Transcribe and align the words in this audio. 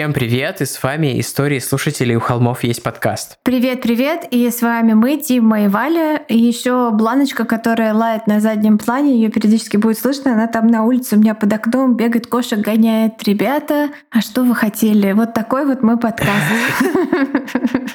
Всем 0.00 0.14
привет, 0.14 0.62
и 0.62 0.64
с 0.64 0.82
вами 0.82 1.20
истории 1.20 1.58
слушателей 1.58 2.16
«У 2.16 2.20
холмов 2.20 2.64
есть 2.64 2.82
подкаст». 2.82 3.36
Привет-привет, 3.42 4.24
и 4.30 4.48
с 4.48 4.62
вами 4.62 4.94
мы, 4.94 5.18
Тима 5.18 5.64
и 5.64 5.68
Валя, 5.68 6.22
и 6.26 6.38
еще 6.38 6.90
Бланочка, 6.90 7.44
которая 7.44 7.92
лает 7.92 8.26
на 8.26 8.40
заднем 8.40 8.78
плане, 8.78 9.16
ее 9.16 9.28
периодически 9.28 9.76
будет 9.76 9.98
слышно, 9.98 10.32
она 10.32 10.46
там 10.46 10.68
на 10.68 10.84
улице 10.84 11.16
у 11.16 11.18
меня 11.18 11.34
под 11.34 11.52
окном 11.52 11.96
бегает, 11.96 12.28
кошек 12.28 12.60
гоняет. 12.60 13.22
Ребята, 13.24 13.90
а 14.10 14.22
что 14.22 14.42
вы 14.42 14.54
хотели? 14.54 15.12
Вот 15.12 15.34
такой 15.34 15.66
вот 15.66 15.82
мой 15.82 15.98
подкаст. 15.98 16.46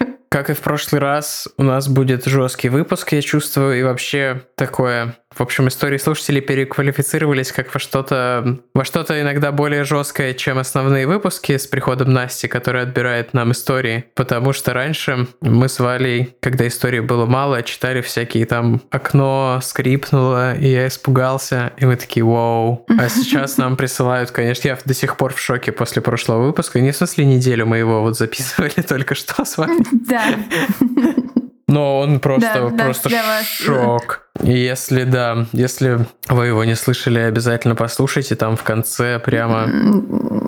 Как 0.36 0.50
и 0.50 0.54
в 0.54 0.60
прошлый 0.60 1.00
раз, 1.00 1.48
у 1.58 1.64
нас 1.64 1.88
будет 1.88 2.26
жесткий 2.26 2.68
выпуск, 2.68 3.14
я 3.14 3.22
чувствую, 3.22 3.80
и 3.80 3.84
вообще 3.84 4.42
такое 4.58 5.16
в 5.36 5.42
общем, 5.42 5.68
истории 5.68 5.98
слушателей 5.98 6.40
переквалифицировались 6.40 7.52
как 7.52 7.74
во 7.74 7.80
что-то 7.80 8.60
во 8.74 8.86
что-то 8.86 9.20
иногда 9.20 9.52
более 9.52 9.84
жесткое, 9.84 10.34
чем 10.34 10.58
основные 10.58 11.08
выпуски 11.08 11.58
с 11.58 11.68
приходом 11.68 12.14
Насти, 12.14 12.48
которая 12.48 12.84
отбирает 12.84 13.34
нам 13.34 13.52
истории. 13.52 14.06
Потому 14.16 14.54
что 14.54 14.74
раньше 14.74 15.28
мы 15.42 15.68
с 15.68 15.80
Валей, 15.80 16.38
когда 16.40 16.66
истории 16.68 17.02
было 17.02 17.26
мало, 17.26 17.64
читали 17.64 18.00
всякие 18.02 18.46
там 18.46 18.82
окно 18.92 19.60
скрипнуло, 19.62 20.56
и 20.56 20.70
я 20.70 20.88
испугался, 20.88 21.74
и 21.78 21.86
мы 21.86 21.98
такие, 21.98 22.24
вау. 22.24 22.86
А 22.98 23.10
сейчас 23.10 23.58
нам 23.58 23.76
присылают, 23.76 24.32
конечно, 24.32 24.70
я 24.70 24.78
до 24.86 24.94
сих 24.94 25.18
пор 25.18 25.34
в 25.34 25.40
шоке 25.40 25.74
после 25.74 26.02
прошлого 26.02 26.46
выпуска. 26.46 26.80
Не 26.80 26.92
в 26.92 26.96
смысле 26.96 27.26
неделю 27.26 27.66
мы 27.66 27.78
его 27.78 28.02
вот 28.02 28.18
записывали 28.18 28.82
только 28.88 29.16
что 29.16 29.44
с 29.44 29.58
вами. 29.58 29.86
Да. 30.08 30.25
Но 31.68 32.00
он 32.00 32.20
просто, 32.20 32.70
да, 32.72 32.84
просто 32.84 33.10
да, 33.10 33.42
шок. 33.44 34.30
И 34.44 34.52
если, 34.52 35.04
да, 35.04 35.48
если 35.52 36.06
вы 36.30 36.48
его 36.48 36.64
не 36.64 36.76
слышали, 36.76 37.20
обязательно 37.20 37.76
послушайте, 37.76 38.36
там 38.36 38.56
в 38.56 38.64
конце 38.64 39.20
прямо 39.20 39.68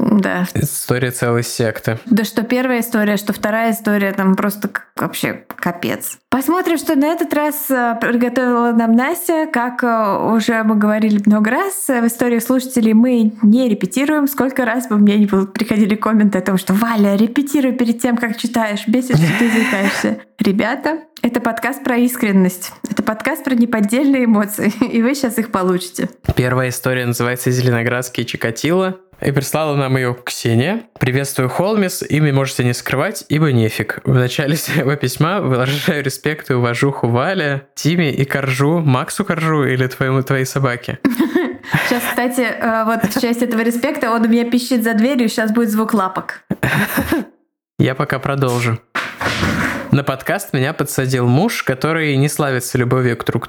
да. 0.10 0.48
история 0.54 1.12
целой 1.12 1.44
секты. 1.44 2.00
Да 2.06 2.24
что 2.24 2.44
первая 2.44 2.82
история, 2.82 3.18
что 3.18 3.34
вторая 3.34 3.72
история, 3.72 4.14
там 4.14 4.36
просто 4.36 4.70
вообще 4.96 5.46
капец. 5.56 6.18
Посмотрим, 6.30 6.78
что 6.78 6.96
на 6.96 7.08
этот 7.08 7.34
раз 7.34 7.70
э, 7.70 7.98
приготовила 8.00 8.72
нам 8.72 8.94
Настя. 8.94 9.48
Как 9.52 9.84
э, 9.84 10.34
уже 10.34 10.64
мы 10.64 10.76
говорили 10.76 11.22
много 11.26 11.52
раз, 11.52 11.90
э, 11.90 12.02
в 12.02 12.08
истории 12.08 12.40
слушателей 12.40 12.94
мы 12.94 13.34
не 13.42 13.70
репетируем. 13.70 14.28
Сколько 14.28 14.66
раз 14.66 14.88
бы 14.88 14.98
мне 14.98 15.18
не 15.18 15.28
приходили 15.28 15.96
комменты 15.96 16.38
о 16.38 16.42
том, 16.42 16.58
что 16.58 16.74
«Валя, 16.74 17.16
репетируй 17.16 17.74
перед 17.74 18.02
тем, 18.02 18.18
как 18.18 18.38
читаешь, 18.38 18.88
бесит, 18.88 19.18
что 19.18 19.40
ты 19.40 19.50
заикаешься». 19.50 20.20
Ребята, 20.40 21.00
это 21.24 21.42
подкаст 21.42 21.84
про 21.84 21.98
искренность. 21.98 22.72
Это 22.90 23.02
подкаст 23.02 23.44
про 23.44 23.56
неподдельные 23.56 24.26
эмоции, 24.26 24.72
и 24.92 25.02
вы 25.02 25.16
сейчас 25.16 25.38
их 25.40 25.52
получите. 25.52 26.10
Первая 26.36 26.70
история 26.70 27.06
называется 27.06 27.52
«Зеленоградские 27.52 28.26
Чикатило». 28.26 29.00
И 29.22 29.32
прислала 29.32 29.76
нам 29.76 29.98
ее 29.98 30.16
Ксения. 30.24 30.84
Приветствую, 31.00 31.50
Холмис. 31.50 32.04
Имя 32.08 32.34
можете 32.34 32.64
не 32.64 32.74
скрывать, 32.74 33.26
ибо 33.30 33.52
нефиг. 33.52 34.02
В 34.04 34.14
начале 34.14 34.56
своего 34.58 34.96
письма 34.96 35.42
выражаю 35.42 36.04
респект 36.04 36.52
и 36.52 36.54
уважуху 36.54 37.08
Вале, 37.08 37.68
Тиме 37.76 38.12
и 38.12 38.26
Коржу, 38.26 38.80
Максу 38.80 39.26
Коржу 39.26 39.64
или 39.64 39.88
твоему, 39.88 40.22
твоей 40.22 40.46
собаке. 40.46 41.00
Сейчас, 41.88 42.04
кстати, 42.10 42.42
э, 42.42 42.84
вот 42.86 43.04
в 43.04 43.20
часть 43.20 43.42
этого 43.42 43.62
респекта 43.62 44.12
он 44.12 44.26
у 44.26 44.28
меня 44.28 44.50
пищит 44.50 44.84
за 44.84 44.94
дверью, 44.94 45.28
сейчас 45.28 45.52
будет 45.52 45.70
звук 45.70 45.94
лапок. 45.94 46.44
Я 47.80 47.94
пока 47.94 48.20
продолжу. 48.20 48.80
На 49.98 50.04
подкаст 50.04 50.54
меня 50.54 50.74
подсадил 50.74 51.26
муж, 51.26 51.64
который 51.64 52.16
не 52.18 52.30
славится 52.30 52.78
любовью 52.78 53.18
к 53.18 53.24
тру... 53.24 53.42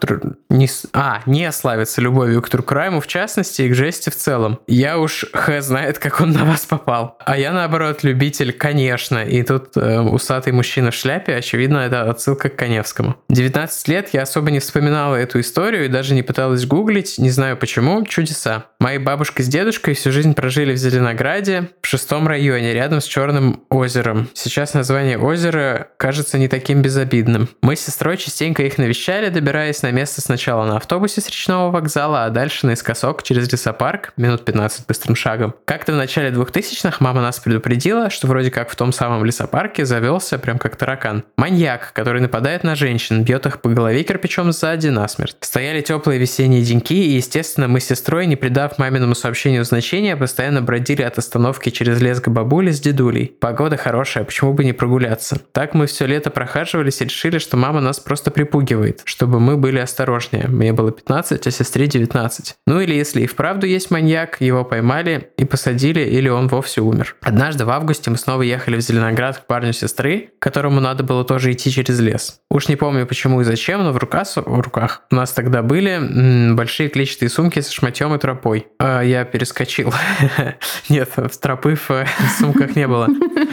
Не... 0.48 0.66
А, 0.94 1.20
не 1.26 1.52
славится 1.52 2.00
любовью 2.00 2.40
к 2.40 2.48
Трукрайму 2.48 3.02
в 3.02 3.06
частности 3.06 3.60
и 3.60 3.68
к 3.68 3.74
жести 3.74 4.08
в 4.08 4.16
целом. 4.16 4.58
Я 4.66 4.96
уж 4.96 5.26
х 5.34 5.60
знает, 5.60 5.98
как 5.98 6.22
он 6.22 6.32
на 6.32 6.46
вас 6.46 6.64
попал. 6.64 7.18
А 7.26 7.36
я, 7.36 7.52
наоборот, 7.52 8.02
любитель, 8.02 8.54
конечно. 8.54 9.22
И 9.22 9.42
тут 9.42 9.76
э, 9.76 10.00
усатый 10.00 10.54
мужчина 10.54 10.90
в 10.90 10.94
шляпе, 10.94 11.34
очевидно, 11.34 11.80
это 11.80 12.08
отсылка 12.08 12.48
к 12.48 12.56
Коневскому. 12.56 13.16
19 13.28 13.88
лет 13.88 14.08
я 14.14 14.22
особо 14.22 14.50
не 14.50 14.60
вспоминала 14.60 15.16
эту 15.16 15.40
историю 15.40 15.84
и 15.84 15.88
даже 15.88 16.14
не 16.14 16.22
пыталась 16.22 16.64
гуглить, 16.64 17.18
не 17.18 17.28
знаю 17.28 17.58
почему, 17.58 18.06
чудеса. 18.06 18.64
Мои 18.80 18.96
бабушка 18.96 19.42
с 19.42 19.48
дедушкой 19.48 19.92
всю 19.92 20.12
жизнь 20.12 20.32
прожили 20.32 20.72
в 20.72 20.78
Зеленограде, 20.78 21.68
в 21.82 21.86
шестом 21.86 22.26
районе, 22.26 22.72
рядом 22.72 23.02
с 23.02 23.04
Черным 23.04 23.64
озером. 23.68 24.30
Сейчас 24.32 24.72
название 24.72 25.18
озера 25.18 25.88
кажется 25.98 26.37
не 26.38 26.48
таким 26.48 26.82
безобидным. 26.82 27.48
Мы 27.62 27.76
с 27.76 27.80
сестрой 27.80 28.16
частенько 28.16 28.62
их 28.62 28.78
навещали, 28.78 29.28
добираясь 29.28 29.82
на 29.82 29.90
место 29.90 30.20
сначала 30.20 30.64
на 30.64 30.76
автобусе 30.76 31.20
с 31.20 31.28
речного 31.28 31.70
вокзала, 31.70 32.24
а 32.24 32.30
дальше 32.30 32.66
наискосок 32.66 33.22
через 33.22 33.50
лесопарк, 33.52 34.12
минут 34.16 34.44
15 34.44 34.86
быстрым 34.86 35.16
шагом. 35.16 35.54
Как-то 35.64 35.92
в 35.92 35.96
начале 35.96 36.30
2000-х 36.30 36.96
мама 37.00 37.20
нас 37.20 37.38
предупредила, 37.38 38.10
что 38.10 38.26
вроде 38.26 38.50
как 38.50 38.70
в 38.70 38.76
том 38.76 38.92
самом 38.92 39.24
лесопарке 39.24 39.84
завелся 39.84 40.38
прям 40.38 40.58
как 40.58 40.76
таракан. 40.76 41.24
Маньяк, 41.36 41.92
который 41.92 42.20
нападает 42.20 42.64
на 42.64 42.74
женщин, 42.74 43.24
бьет 43.24 43.46
их 43.46 43.60
по 43.60 43.68
голове 43.68 44.02
кирпичом 44.02 44.52
сзади 44.52 44.88
насмерть. 44.88 45.36
Стояли 45.40 45.80
теплые 45.80 46.18
весенние 46.18 46.62
деньки, 46.62 46.94
и, 46.94 47.16
естественно, 47.16 47.68
мы 47.68 47.80
с 47.80 47.86
сестрой, 47.86 48.26
не 48.26 48.36
придав 48.36 48.78
маминому 48.78 49.14
сообщению 49.14 49.64
значения, 49.64 50.16
постоянно 50.16 50.62
бродили 50.62 51.02
от 51.02 51.18
остановки 51.18 51.70
через 51.70 52.00
лес 52.00 52.20
к 52.20 52.28
бабуле 52.28 52.72
с 52.72 52.80
дедулей. 52.80 53.26
Погода 53.40 53.76
хорошая, 53.76 54.24
почему 54.24 54.52
бы 54.52 54.64
не 54.64 54.72
прогуляться? 54.72 55.40
Так 55.52 55.74
мы 55.74 55.86
все 55.86 56.06
лето 56.06 56.27
лето 56.28 56.30
прохаживались 56.30 57.00
и 57.00 57.04
решили, 57.04 57.38
что 57.38 57.56
мама 57.56 57.80
нас 57.80 57.98
просто 58.00 58.30
припугивает, 58.30 59.02
чтобы 59.04 59.40
мы 59.40 59.56
были 59.56 59.78
осторожнее. 59.78 60.46
Мне 60.48 60.72
было 60.72 60.92
15, 60.92 61.46
а 61.46 61.50
сестре 61.50 61.86
19. 61.86 62.54
Ну 62.66 62.80
или 62.80 62.94
если 62.94 63.22
и 63.22 63.26
вправду 63.26 63.66
есть 63.66 63.90
маньяк, 63.90 64.40
его 64.40 64.64
поймали 64.64 65.30
и 65.38 65.44
посадили, 65.44 66.00
или 66.00 66.28
он 66.28 66.48
вовсе 66.48 66.80
умер. 66.80 67.16
Однажды 67.22 67.64
в 67.64 67.70
августе 67.70 68.10
мы 68.10 68.16
снова 68.16 68.42
ехали 68.42 68.76
в 68.76 68.80
Зеленоград 68.80 69.38
к 69.38 69.46
парню 69.46 69.72
сестры, 69.72 70.30
которому 70.38 70.80
надо 70.80 71.02
было 71.02 71.24
тоже 71.24 71.52
идти 71.52 71.70
через 71.70 72.00
лес. 72.00 72.40
Уж 72.50 72.68
не 72.68 72.76
помню 72.76 73.06
почему 73.06 73.40
и 73.40 73.44
зачем, 73.44 73.82
но 73.82 73.92
в 73.92 73.96
руках, 73.98 74.28
в 74.36 74.60
руках 74.60 75.02
у 75.10 75.14
нас 75.14 75.32
тогда 75.32 75.62
были 75.62 75.92
м, 75.92 76.56
большие 76.56 76.88
клетчатые 76.88 77.28
сумки 77.28 77.60
со 77.60 77.72
шматем 77.72 78.14
и 78.14 78.18
тропой. 78.18 78.66
А, 78.78 79.02
я 79.02 79.24
перескочил. 79.24 79.92
Нет, 80.88 81.10
в 81.16 81.38
тропы 81.38 81.74
в 81.74 82.06
сумках 82.38 82.76
не 82.76 82.86
было. 82.86 83.08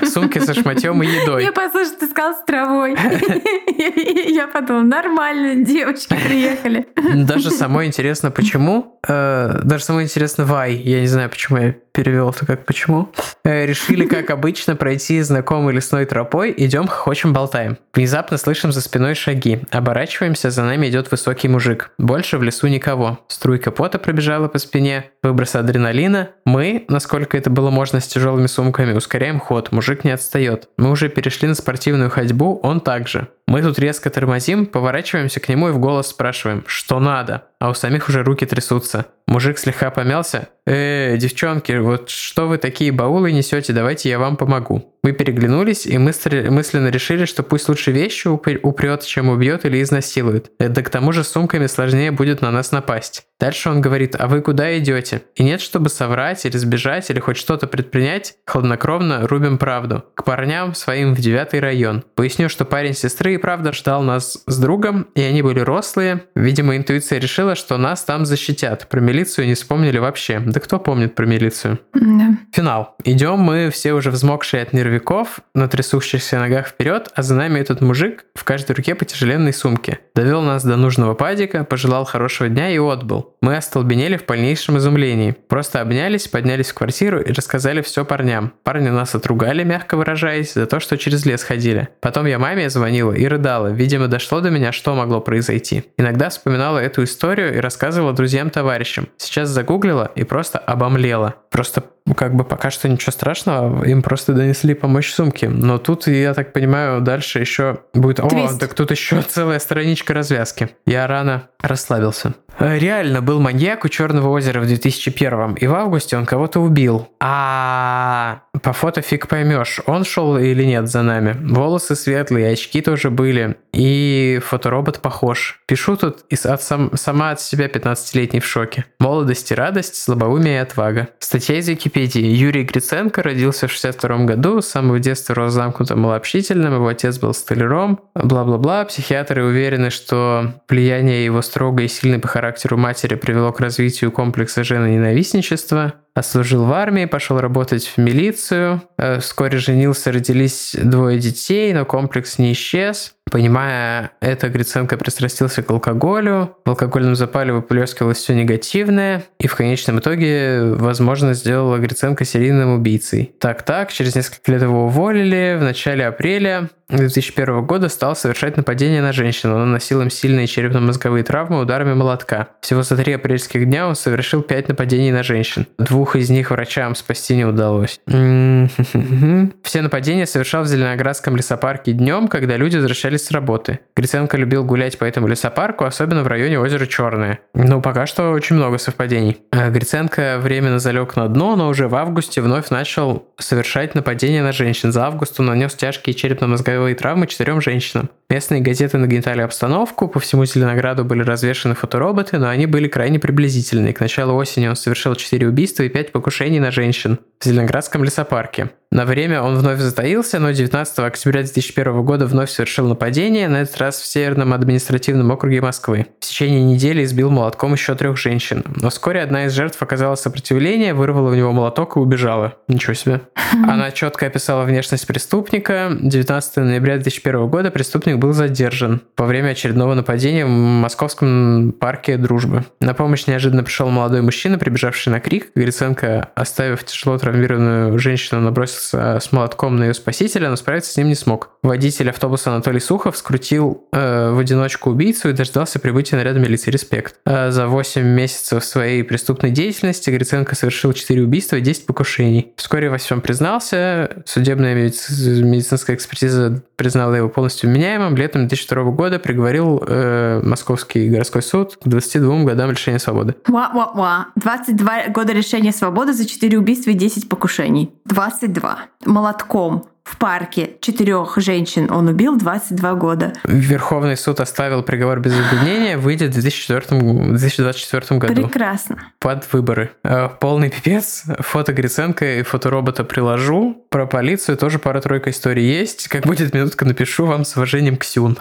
Сумки 0.06 0.40
со 0.40 0.54
шматем 0.54 1.02
и 1.04 1.08
едой. 1.08 1.44
Я 1.44 1.52
послушай, 1.52 1.96
ты 2.00 2.08
сказал 2.08 2.34
с 2.34 2.46
травой. 2.66 2.96
Я 4.34 4.48
подумала, 4.48 4.84
нормально, 4.84 5.64
девочки 5.64 6.16
приехали. 6.16 6.88
Даже 7.26 7.52
самое 7.52 7.88
интересно, 7.88 8.32
почему. 8.32 9.00
Э, 9.08 9.62
даже 9.64 9.84
самое 9.84 10.06
интересно, 10.06 10.44
why. 10.44 10.72
Я 10.72 11.02
не 11.02 11.08
знаю, 11.08 11.30
почему 11.30 11.58
я 11.58 11.76
перевел 11.96 12.30
это 12.30 12.46
как 12.46 12.66
почему. 12.66 13.10
Э, 13.44 13.66
решили, 13.66 14.06
как 14.06 14.30
обычно, 14.30 14.76
пройти 14.76 15.22
знакомой 15.22 15.74
лесной 15.74 16.06
тропой. 16.06 16.54
Идем, 16.56 16.88
хочем, 16.88 17.34
болтаем. 17.34 17.78
Внезапно 17.94 18.38
слышим 18.38 18.72
за 18.72 18.82
спиной 18.82 19.16
шаги. 19.16 19.62
Оборачиваемся, 19.72 20.52
за 20.52 20.64
нами 20.64 20.88
идет 20.88 21.10
высокий 21.10 21.48
мужик. 21.48 21.92
Больше 21.98 22.38
в 22.38 22.44
лесу 22.44 22.68
никого. 22.68 23.20
Струйка 23.30 23.72
пота 23.72 23.98
пробежала 23.98 24.50
по 24.50 24.60
спине, 24.60 25.06
выброс 25.24 25.56
адреналина. 25.56 26.30
Мы, 26.46 26.86
насколько 26.90 27.38
это 27.38 27.50
было 27.50 27.70
можно 27.70 28.02
с 28.02 28.08
тяжелыми 28.08 28.48
сумками, 28.48 28.94
ускоряем 28.94 29.40
ход. 29.40 29.72
Мужик 29.72 30.04
не 30.04 30.12
отстает. 30.12 30.68
Мы 30.78 30.92
уже 30.92 31.08
перешли 31.08 31.48
на 31.48 31.56
спортивную 31.56 32.10
ходьбу, 32.10 32.60
он 32.62 32.82
также. 32.82 33.30
Мы 33.48 33.62
тут 33.62 33.78
резко 33.78 34.10
тормозим, 34.10 34.66
поворачиваемся 34.66 35.40
к 35.40 35.50
нему 35.50 35.70
и 35.70 35.72
в 35.72 35.78
голос 35.78 36.08
спрашиваем, 36.08 36.64
что 36.66 37.00
надо, 37.00 37.44
а 37.60 37.70
у 37.70 37.74
самих 37.76 38.10
уже 38.10 38.24
руки 38.24 38.46
трясутся. 38.46 39.06
Мужик 39.28 39.60
слегка 39.60 39.92
помялся. 39.92 40.50
«Э, 40.66 41.16
девчонки, 41.18 41.74
вот 41.74 42.10
что 42.10 42.48
вы 42.48 42.58
такие 42.58 42.92
баулы 42.92 43.32
несете, 43.32 43.72
давайте 43.72 44.10
я 44.10 44.18
вам 44.18 44.36
помогу». 44.36 44.95
Мы 45.06 45.12
переглянулись 45.12 45.86
и 45.86 46.00
мысленно 46.00 46.88
решили, 46.88 47.26
что 47.26 47.44
пусть 47.44 47.70
лучше 47.70 47.92
вещи 47.92 48.28
упрет, 48.28 49.04
чем 49.06 49.30
убьет 49.30 49.64
или 49.64 49.80
изнасилует. 49.84 50.50
Да 50.58 50.82
к 50.82 50.90
тому 50.90 51.12
же 51.12 51.24
с 51.24 51.28
сумками 51.28 51.68
сложнее 51.68 52.10
будет 52.10 52.42
на 52.42 52.50
нас 52.50 52.72
напасть. 52.72 53.28
Дальше 53.40 53.70
он 53.70 53.82
говорит, 53.82 54.16
а 54.18 54.26
вы 54.26 54.42
куда 54.42 54.76
идете? 54.80 55.22
И 55.36 55.44
нет, 55.44 55.62
чтобы 55.62 55.90
соврать 55.90 56.44
или 56.46 56.58
сбежать 56.58 57.12
или 57.12 57.20
хоть 57.20 57.38
что-то 57.38 57.68
предпринять, 57.68 58.36
хладнокровно 58.48 59.28
рубим 59.28 59.60
правду. 59.60 60.06
К 60.16 60.24
парням 60.24 60.74
своим 60.74 61.14
в 61.14 61.20
девятый 61.20 61.60
район. 61.60 62.04
Поясню, 62.16 62.50
что 62.50 62.66
парень 62.66 62.96
сестры 62.96 63.36
и 63.36 63.38
правда 63.38 63.74
ждал 63.74 64.02
нас 64.02 64.42
с 64.48 64.58
другом, 64.58 65.06
и 65.14 65.22
они 65.22 65.44
были 65.44 65.60
рослые. 65.60 66.24
Видимо, 66.34 66.78
интуиция 66.78 67.20
решила, 67.20 67.54
что 67.54 67.78
нас 67.78 68.04
там 68.04 68.26
защитят. 68.26 68.88
Про 68.90 69.02
милицию 69.02 69.46
не 69.46 69.54
вспомнили 69.54 70.00
вообще. 70.00 70.40
Да 70.40 70.60
кто 70.60 70.80
помнит 70.80 71.14
про 71.14 71.28
милицию? 71.28 71.78
Да. 71.94 72.38
Финал. 72.52 72.96
Идем 73.04 73.38
мы 73.38 73.70
все 73.70 73.94
уже 73.94 74.10
взмокшие 74.10 74.64
от 74.64 74.74
нервы 74.74 74.95
здоровяков 74.96 75.40
на 75.54 75.68
трясущихся 75.68 76.40
ногах 76.40 76.68
вперед, 76.68 77.10
а 77.16 77.22
за 77.22 77.36
нами 77.36 77.60
этот 77.60 77.82
мужик 77.82 78.26
в 78.34 78.44
каждой 78.44 78.76
руке 78.76 78.96
по 78.96 79.06
тяжеленной 79.06 79.54
сумке. 79.54 80.00
Довел 80.16 80.42
нас 80.42 80.64
до 80.64 80.78
нужного 80.78 81.14
падика, 81.14 81.64
пожелал 81.64 82.06
хорошего 82.06 82.50
дня 82.50 82.70
и 82.70 82.78
отбыл. 82.78 83.36
Мы 83.42 83.58
остолбенели 83.58 84.18
в 84.18 84.24
полнейшем 84.24 84.78
изумлении. 84.78 85.36
Просто 85.48 85.82
обнялись, 85.82 86.28
поднялись 86.28 86.70
в 86.70 86.74
квартиру 86.74 87.20
и 87.20 87.32
рассказали 87.32 87.82
все 87.82 88.06
парням. 88.06 88.54
Парни 88.64 88.90
нас 88.90 89.16
отругали, 89.16 89.64
мягко 89.64 89.98
выражаясь, 89.98 90.54
за 90.54 90.66
то, 90.66 90.80
что 90.80 90.98
через 90.98 91.26
лес 91.26 91.44
ходили. 91.44 91.90
Потом 92.02 92.26
я 92.26 92.40
маме 92.40 92.70
звонила 92.70 93.12
и 93.12 93.28
рыдала. 93.28 93.68
Видимо, 93.68 94.08
дошло 94.08 94.42
до 94.42 94.50
меня, 94.50 94.72
что 94.72 94.96
могло 94.96 95.20
произойти. 95.22 95.86
Иногда 95.98 96.30
вспоминала 96.30 96.80
эту 96.80 97.04
историю 97.04 97.56
и 97.56 97.60
рассказывала 97.60 98.14
друзьям-товарищам. 98.14 99.08
Сейчас 99.18 99.50
загуглила 99.50 100.12
и 100.16 100.24
просто 100.24 100.60
обомлела. 100.60 101.36
Просто 101.52 101.84
как 102.14 102.36
бы 102.36 102.44
пока 102.44 102.70
что 102.70 102.88
ничего 102.88 103.12
страшного, 103.12 103.84
им 103.84 104.04
просто 104.04 104.34
донесли 104.34 104.76
помощь 104.76 105.12
сумки. 105.12 105.46
Но 105.46 105.80
тут, 105.80 106.06
я 106.08 106.34
так 106.34 106.54
понимаю, 106.54 107.02
дальше 107.02 107.40
еще 107.40 107.80
будет... 107.94 108.20
О, 108.20 108.28
Твист. 108.28 108.60
так 108.60 108.74
тут 108.76 108.92
еще 108.92 109.22
целая 109.24 109.58
страничка 109.60 110.14
развязки. 110.14 110.70
Я 110.86 111.08
рано 111.08 111.50
расслабился. 111.62 112.36
Э, 112.60 112.78
Реально 112.78 113.22
был 113.22 113.40
маньяк 113.40 113.86
у 113.86 113.90
Черного 113.90 114.30
озера 114.30 114.62
в 114.62 114.68
2001 114.68 115.56
и 115.56 115.68
в 115.68 115.74
августе 115.74 116.16
он 116.18 116.26
кого-то 116.26 116.60
убил. 116.60 117.08
А 117.20 118.44
по 118.62 118.74
фото 118.74 119.02
фиг 119.02 119.28
поймешь, 119.28 119.80
он 119.86 120.04
шел 120.04 120.38
или 120.38 120.64
нет 120.64 120.88
за 120.88 121.02
нами. 121.02 121.36
Волосы 121.42 121.96
светлые, 121.96 122.52
очки 122.52 122.82
тоже 122.82 123.10
были. 123.10 123.56
И 123.74 124.40
фоторобот 124.46 125.02
похож. 125.02 125.60
Пишу 125.68 125.98
тут 125.98 126.20
и 126.30 126.36
от 126.36 126.62
сам- 126.62 126.96
сама 126.96 127.32
от 127.32 127.42
себя 127.42 127.68
15-летний 127.68 128.40
в 128.40 128.46
шоке. 128.46 128.86
Молодость 129.00 129.52
и 129.52 129.56
радость, 129.56 129.96
слабоумие 129.96 130.56
и 130.56 130.62
отвага. 130.62 131.10
Статья 131.20 131.58
из 131.58 131.68
Википедии. 131.68 132.22
Юрий 132.22 132.64
Гриценко 132.64 133.22
родился 133.24 133.68
в 133.68 133.72
62 133.72 134.26
году, 134.26 134.62
с 134.62 134.68
самого 134.68 135.00
детства 135.00 135.36
рос 135.36 135.54
замкнутым 135.54 136.00
и 136.00 136.02
малообщительным, 136.02 136.76
его 136.76 136.88
отец 136.88 137.18
был 137.18 137.34
столяром, 137.34 138.00
бла-бла-бла. 138.16 138.86
Психиатры 138.86 139.44
уверены, 139.44 139.90
что 139.90 140.54
влияние 140.70 141.26
его 141.26 141.42
строгой 141.42 141.86
и 141.86 141.90
сильной 141.90 142.20
по 142.20 142.28
характеру 142.28 142.78
матери 142.78 143.16
привело 143.16 143.52
к 143.52 143.60
развитию 143.60 144.12
комплекса 144.12 144.64
женоненавистничества. 144.64 145.94
Отслужил 146.16 146.64
в 146.64 146.72
армии, 146.72 147.04
пошел 147.04 147.40
работать 147.40 147.86
в 147.86 147.98
милицию. 147.98 148.82
Э, 148.98 149.20
Вскоре 149.20 149.58
женился, 149.58 150.14
родились 150.14 150.74
двое 150.82 151.20
детей, 151.20 151.74
но 151.74 151.84
комплекс 151.84 152.40
не 152.40 152.54
исчез. 152.54 153.16
Понимая 153.32 154.12
это, 154.22 154.50
Гриценко 154.50 154.98
пристрастился 154.98 155.64
к 155.64 155.70
алкоголю. 155.70 156.56
В 156.64 156.70
алкогольном 156.70 157.16
запале 157.16 157.54
выплескивалось 157.54 158.18
все 158.18 158.36
негативное. 158.36 159.24
И 159.40 159.48
в 159.48 159.56
конечном 159.56 160.00
итоге, 160.00 160.74
возможно, 160.76 161.34
сделала 161.34 161.78
Гриценко 161.78 162.24
серийным 162.24 162.74
убийцей. 162.76 163.34
Так-так, 163.40 163.92
через 163.92 164.16
несколько 164.16 164.52
лет 164.52 164.62
его 164.62 164.86
уволили. 164.86 165.58
В 165.60 165.64
начале 165.64 166.06
апреля 166.06 166.70
2001 166.90 167.66
года 167.66 167.90
стал 167.90 168.16
совершать 168.16 168.58
нападение 168.58 169.02
на 169.02 169.12
женщину. 169.12 169.56
Он 169.56 169.62
наносил 169.62 170.02
им 170.02 170.12
сильные 170.12 170.46
черепно-мозговые 170.46 171.24
травмы 171.24 171.60
ударами 171.60 171.94
молотка. 171.94 172.50
Всего 172.62 172.84
за 172.84 172.96
три 172.96 173.14
апрельских 173.14 173.66
дня 173.66 173.88
он 173.88 173.96
совершил 173.96 174.44
пять 174.44 174.68
нападений 174.68 175.12
на 175.12 175.24
женщин. 175.24 175.66
Двух 175.80 176.16
из 176.16 176.30
них 176.30 176.52
врачам 176.52 176.94
спасти 176.94 177.36
не 177.36 177.46
удалось. 177.46 178.00
Все 178.06 179.82
нападения 179.82 180.28
совершал 180.28 180.64
в 180.64 180.68
Зеленоградском 180.68 181.36
лесопарке 181.36 181.92
днем, 181.92 182.28
когда 182.28 182.56
люди 182.56 182.76
возвращались 182.78 183.15
с 183.18 183.32
работы. 183.32 183.80
Гриценко 183.96 184.38
любил 184.38 184.64
гулять 184.64 184.98
по 184.98 185.06
этому 185.06 185.28
лесопарку, 185.28 185.86
особенно 185.86 186.24
в 186.24 186.28
районе 186.28 186.60
озера 186.60 186.86
Черное. 186.86 187.40
Ну, 187.54 187.82
пока 187.82 188.06
что 188.06 188.32
очень 188.32 188.56
много 188.56 188.78
совпадений. 188.78 189.38
А 189.52 189.70
Гриценко 189.70 190.38
временно 190.42 190.80
залег 190.80 191.16
на 191.16 191.28
дно, 191.28 191.56
но 191.56 191.70
уже 191.70 191.88
в 191.88 191.96
августе 191.96 192.42
вновь 192.42 192.70
начал 192.70 193.28
совершать 193.38 193.96
нападения 193.96 194.44
на 194.44 194.52
женщин. 194.52 194.92
За 194.92 195.06
август 195.06 195.40
он 195.40 195.48
нанес 195.48 195.74
тяжкие 195.74 196.14
черепно-мозговые 196.14 196.96
травмы 196.96 197.28
четырем 197.28 197.62
женщинам. 197.62 198.10
Местные 198.30 198.62
газеты 198.62 198.98
нагнетали 198.98 199.42
обстановку, 199.42 200.08
по 200.08 200.20
всему 200.20 200.46
Зеленограду 200.46 201.06
были 201.06 201.22
развешаны 201.22 201.76
фотороботы, 201.76 202.40
но 202.40 202.50
они 202.50 202.66
были 202.66 202.88
крайне 202.88 203.20
приблизительны. 203.20 203.94
К 203.94 204.00
началу 204.00 204.36
осени 204.36 204.68
он 204.68 204.76
совершил 204.76 205.16
4 205.16 205.48
убийства 205.48 205.84
и 205.84 205.90
5 205.90 206.12
покушений 206.12 206.60
на 206.60 206.72
женщин 206.72 207.20
в 207.40 207.46
Зеленоградском 207.46 208.04
лесопарке. 208.04 208.72
На 208.96 209.04
время 209.04 209.42
он 209.42 209.58
вновь 209.58 209.80
затаился, 209.80 210.40
но 210.40 210.52
19 210.52 211.00
октября 211.00 211.42
2001 211.42 212.02
года 212.06 212.28
вновь 212.28 212.50
совершил 212.50 212.88
нападение, 212.88 213.50
на 213.50 213.58
этот 213.58 213.78
раз 213.78 214.00
в 214.00 214.06
Северном 214.06 214.54
административном 214.54 215.32
округе 215.32 215.60
Москвы. 215.60 216.08
В 216.22 216.26
течение 216.26 216.64
недели 216.64 217.04
избил 217.04 217.30
молотком 217.30 217.74
еще 217.74 217.94
трех 217.96 218.16
женщин. 218.16 218.64
Но 218.74 218.90
вскоре 218.90 219.22
одна 219.22 219.48
из 219.48 219.52
жертв 219.52 219.84
оказала 219.84 220.16
сопротивление, 220.16 220.94
вырвала 220.94 221.32
у 221.32 221.34
него 221.34 221.52
молоток 221.52 221.98
и 221.98 222.00
убежала. 222.00 222.54
Ничего 222.70 222.94
себе. 222.94 223.20
Она 223.68 223.92
четко 223.92 224.28
описала 224.28 224.64
внешность 224.64 225.06
преступника. 225.06 225.92
19 226.00 226.56
ноября 226.56 226.94
2001 226.94 227.48
года 227.50 227.72
преступник 227.72 228.18
был 228.18 228.32
задержан 228.32 229.02
во 229.18 229.26
время 229.26 229.50
очередного 229.50 229.94
нападения 229.94 230.46
в 230.46 230.50
московском 230.50 231.74
парке 231.78 232.16
Дружбы. 232.16 232.64
На 232.80 232.94
помощь 232.94 233.28
неожиданно 233.28 233.64
пришел 233.66 233.90
молодой 233.90 234.22
мужчина, 234.22 234.58
прибежавший 234.58 235.12
на 235.12 235.20
крик. 235.20 235.50
Гриценко, 235.54 236.30
оставив 236.34 236.86
тяжело 236.86 237.18
травмированную 237.18 238.00
женщину, 238.00 238.40
набросился 238.40 238.85
с 238.94 239.32
молотком 239.32 239.76
на 239.78 239.86
ее 239.86 239.94
спасителя, 239.94 240.50
но 240.50 240.56
справиться 240.56 240.92
с 240.92 240.98
ним 240.98 241.08
не 241.08 241.16
смог. 241.16 241.50
Водитель 241.64 242.10
автобуса 242.10 242.52
Анатолий 242.52 242.80
Сухов 242.80 243.18
скрутил 243.18 243.88
э, 243.92 244.32
в 244.32 244.40
одиночку 244.40 244.92
убийцу 244.92 245.30
и 245.30 245.34
дождался 245.34 245.80
прибытия 245.80 246.16
наряда 246.18 246.40
милиции. 246.40 246.72
Респект. 246.72 247.16
Э, 247.26 247.52
за 247.52 247.68
8 247.68 248.04
месяцев 248.04 248.64
своей 248.64 249.04
преступной 249.04 249.52
деятельности 249.52 250.10
Гриценко 250.10 250.56
совершил 250.56 250.94
4 250.94 251.24
убийства 251.24 251.56
и 251.58 251.62
10 251.62 251.86
покушений. 251.86 252.54
Вскоре 252.58 252.90
во 252.90 252.98
всем 252.98 253.22
признался. 253.22 254.24
Судебная 254.26 254.76
медици- 254.76 255.44
медицинская 255.44 255.96
экспертиза 255.96 256.64
признала 256.76 257.14
его 257.16 257.30
полностью 257.30 257.70
вменяемым. 257.70 258.16
Летом 258.16 258.48
2002 258.48 258.84
года 258.92 259.20
приговорил 259.20 259.82
э, 259.88 260.42
Московский 260.44 261.10
городской 261.10 261.42
суд 261.42 261.78
к 261.78 261.88
22 261.88 262.44
годам 262.44 262.72
лишения 262.72 263.00
свободы. 263.00 263.36
Ва-ва-ва. 263.48 264.28
22 264.36 265.08
года 265.10 265.34
лишения 265.34 265.72
свободы 265.72 266.14
за 266.14 266.26
4 266.26 266.58
убийства 266.58 266.92
и 266.92 266.94
10 266.94 267.30
покушений. 267.30 267.92
22. 268.06 268.75
Молотком 269.06 269.88
в 270.06 270.18
парке 270.18 270.78
четырех 270.82 271.36
женщин 271.38 271.92
он 271.92 272.08
убил 272.08 272.38
22 272.38 272.94
года. 272.94 273.34
Верховный 273.44 274.16
суд 274.16 274.40
оставил 274.40 274.84
приговор 274.84 275.20
без 275.20 275.34
обвинения, 275.34 275.98
выйдет 275.98 276.30
в 276.30 276.34
2004, 276.34 277.02
2024 277.32 278.20
году. 278.20 278.44
Прекрасно. 278.44 278.98
Под 279.20 279.52
выборы. 279.52 279.92
Э, 280.04 280.30
Полный 280.40 280.70
пипец. 280.70 281.24
Фото 281.40 281.74
Гриценко 281.74 282.40
и 282.40 282.44
фоторобота 282.44 283.04
приложу. 283.04 283.84
Про 283.90 284.06
полицию 284.06 284.58
тоже 284.58 284.78
пара-тройка 284.78 285.32
историй 285.32 285.66
есть. 285.66 286.08
Как 286.08 286.26
будет 286.26 286.54
минутка, 286.54 286.86
напишу 286.86 287.26
вам 287.26 287.44
с 287.44 287.58
уважением, 287.58 287.98
Ксюн. 287.98 288.38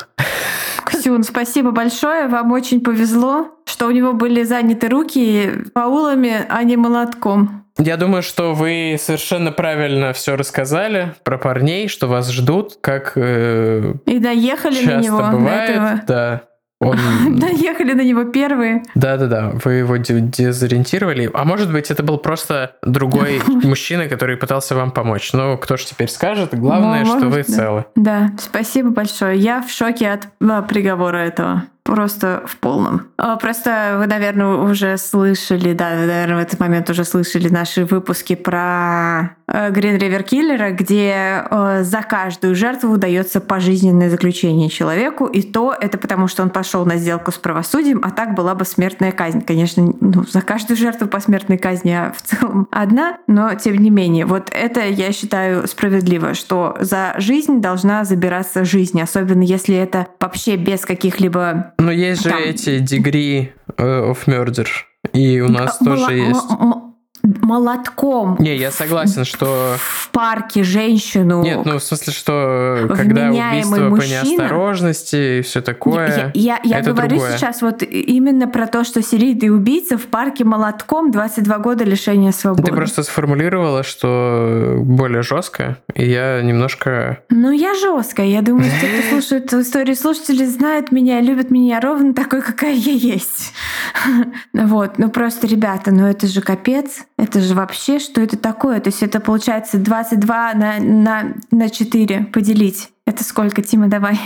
Ксюн, 0.84 1.25
спасибо 1.25 1.70
большое. 1.70 2.28
Вам 2.28 2.52
очень 2.52 2.82
повезло, 2.82 3.48
что 3.64 3.86
у 3.86 3.90
него 3.90 4.12
были 4.12 4.42
заняты 4.42 4.88
руки 4.88 5.50
баулами, 5.75 6.44
а 6.48 6.62
не 6.62 6.76
молотком. 6.76 7.63
Я 7.78 7.96
думаю, 7.96 8.22
что 8.22 8.54
вы 8.54 8.96
совершенно 9.00 9.50
правильно 9.50 10.12
все 10.12 10.36
рассказали 10.36 11.14
про 11.24 11.38
парней, 11.38 11.88
что 11.88 12.06
вас 12.06 12.31
ждут, 12.31 12.78
как 12.81 13.12
э, 13.16 13.94
И 14.06 14.19
наехали 14.20 14.76
на 14.76 14.93
часто 14.93 15.00
него 15.00 15.19
до 15.19 15.31
бывает. 15.32 15.70
этого. 15.70 16.00
Да. 16.06 16.40
Он... 16.81 16.96
Наехали 17.38 17.93
на 17.94 18.02
него 18.02 18.24
первые. 18.24 18.82
Да-да-да, 18.94 19.52
вы 19.64 19.74
его 19.74 19.96
де- 19.96 20.20
дезориентировали. 20.20 21.31
А 21.32 21.44
может 21.44 21.72
быть, 21.72 21.90
это 21.90 22.02
был 22.02 22.19
просто 22.19 22.76
другой 22.82 23.40
мужчина, 23.62 24.06
который 24.08 24.36
пытался 24.36 24.74
вам 24.74 24.90
помочь. 24.90 25.32
Ну, 25.32 25.56
кто 25.56 25.76
же 25.76 25.86
теперь 25.86 26.08
скажет? 26.10 26.50
Главное, 26.52 27.04
Ну, 27.04 27.19
что 27.19 27.28
вы 27.28 27.38
да. 27.38 27.43
целы. 27.52 27.84
Да, 27.96 28.31
спасибо 28.38 28.90
большое. 28.90 29.38
Я 29.38 29.62
в 29.62 29.70
шоке 29.70 30.10
от 30.10 30.28
а, 30.43 30.62
приговора 30.62 31.19
этого. 31.19 31.64
Просто 31.84 32.43
в 32.46 32.56
полном. 32.56 33.03
Просто 33.41 33.96
вы, 33.98 34.06
наверное, 34.06 34.55
уже 34.55 34.96
слышали, 34.96 35.74
да, 35.74 35.91
наверное, 35.91 36.36
в 36.36 36.38
этот 36.38 36.58
момент 36.58 36.88
уже 36.88 37.05
слышали 37.05 37.48
наши 37.48 37.84
выпуски 37.84 38.34
про 38.34 39.36
э, 39.46 39.70
Green 39.70 39.98
River 39.98 40.26
Killer, 40.26 40.70
где 40.70 41.44
э, 41.50 41.82
за 41.82 42.00
каждую 42.00 42.55
жертву 42.55 42.96
дается 42.96 43.43
пожизненное 43.43 44.08
заключение 44.08 44.70
человеку, 44.70 45.26
и 45.26 45.43
то 45.43 45.76
это 45.79 45.98
потому, 45.98 46.26
что 46.26 46.43
он 46.43 46.48
пошел 46.48 46.86
на 46.86 46.96
сделку 46.96 47.31
с 47.31 47.36
правосудием, 47.36 48.00
а 48.03 48.10
так 48.10 48.34
была 48.34 48.55
бы 48.55 48.64
смертная 48.64 49.12
казнь. 49.12 49.43
Конечно, 49.43 49.93
ну, 50.00 50.24
за 50.24 50.41
каждую 50.41 50.79
жертву 50.79 51.06
по 51.06 51.20
смертной 51.20 51.58
казни 51.58 51.91
а 51.91 52.14
в 52.17 52.22
целом 52.22 52.67
одна, 52.70 53.19
но 53.26 53.55
тем 53.56 53.76
не 53.76 53.91
менее, 53.91 54.24
вот 54.24 54.48
это 54.50 54.81
я 54.81 55.12
считаю 55.12 55.69
справедливо, 55.69 56.32
что 56.32 56.79
за 56.81 57.14
жизнь 57.19 57.60
должна 57.60 58.05
забираться 58.05 58.64
жизнь, 58.64 59.00
особенно 59.03 59.43
если 59.43 59.76
это 59.76 60.06
вообще 60.19 60.56
без 60.56 60.86
каких-либо 60.86 61.73
Но 61.78 61.90
есть 61.90 62.22
же 62.22 62.31
Там- 62.31 62.40
эти 62.43 62.81
degree 62.82 63.48
of 63.76 64.19
murder. 64.26 64.66
И 65.12 65.40
у 65.40 65.48
нас 65.48 65.81
М- 65.81 65.86
тоже 65.86 66.14
есть. 66.14 66.40
Молотком. 67.24 68.36
Не, 68.38 68.56
я 68.56 68.70
согласен, 68.70 69.24
что... 69.24 69.76
В 69.78 70.10
парке 70.10 70.62
женщину. 70.62 71.43
Нет, 71.43 71.64
ну 71.64 71.78
в 71.78 71.82
смысле, 71.82 72.12
что 72.12 72.86
когда 72.96 73.31
убийство 73.31 73.88
мужчина, 73.88 74.22
по 74.22 74.26
неосторожности 74.26 75.38
и 75.38 75.43
все 75.43 75.60
такое, 75.60 76.31
Я, 76.34 76.58
я, 76.58 76.60
я 76.62 76.78
это 76.81 76.93
говорю 76.93 77.16
другое. 77.16 77.36
сейчас 77.36 77.62
вот 77.62 77.82
именно 77.82 78.46
про 78.46 78.66
то, 78.66 78.84
что 78.84 79.02
серийный 79.02 79.48
убийца 79.48 79.96
в 79.96 80.06
парке 80.06 80.44
молотком 80.44 81.10
22 81.10 81.58
года 81.58 81.84
лишения 81.84 82.32
свободы. 82.32 82.64
Ты 82.64 82.72
просто 82.72 83.02
сформулировала, 83.02 83.82
что 83.82 84.76
более 84.81 85.22
жестко, 85.22 85.78
и 85.94 86.08
я 86.08 86.43
немножко... 86.43 87.20
Ну, 87.31 87.50
я 87.50 87.74
жесткая. 87.74 88.26
Я 88.26 88.43
думаю, 88.43 88.70
что 88.70 88.86
кто 88.86 89.08
слушает 89.10 89.52
истории 89.54 89.94
слушатели, 89.94 90.44
знают 90.44 90.93
меня, 90.93 91.20
любят 91.20 91.50
меня 91.50 91.81
ровно 91.81 92.14
такой, 92.14 92.43
какая 92.43 92.74
я 92.74 92.93
есть. 92.93 93.52
Вот. 94.52 94.98
Ну, 94.98 95.10
просто, 95.10 95.46
ребята, 95.46 95.90
ну 95.90 96.06
это 96.06 96.26
же 96.26 96.40
капец. 96.40 97.04
Это 97.24 97.40
же 97.40 97.54
вообще, 97.54 97.98
что 97.98 98.20
это 98.20 98.36
такое? 98.36 98.81
То 98.81 98.88
есть 98.88 99.02
это 99.02 99.19
получается 99.19 99.78
22 99.78 100.52
на, 100.54 100.78
на, 100.78 101.34
на 101.50 101.70
4 101.70 102.26
поделить. 102.26 102.90
Это 103.06 103.24
сколько, 103.24 103.62
Тима, 103.62 103.88
давай? 103.88 104.20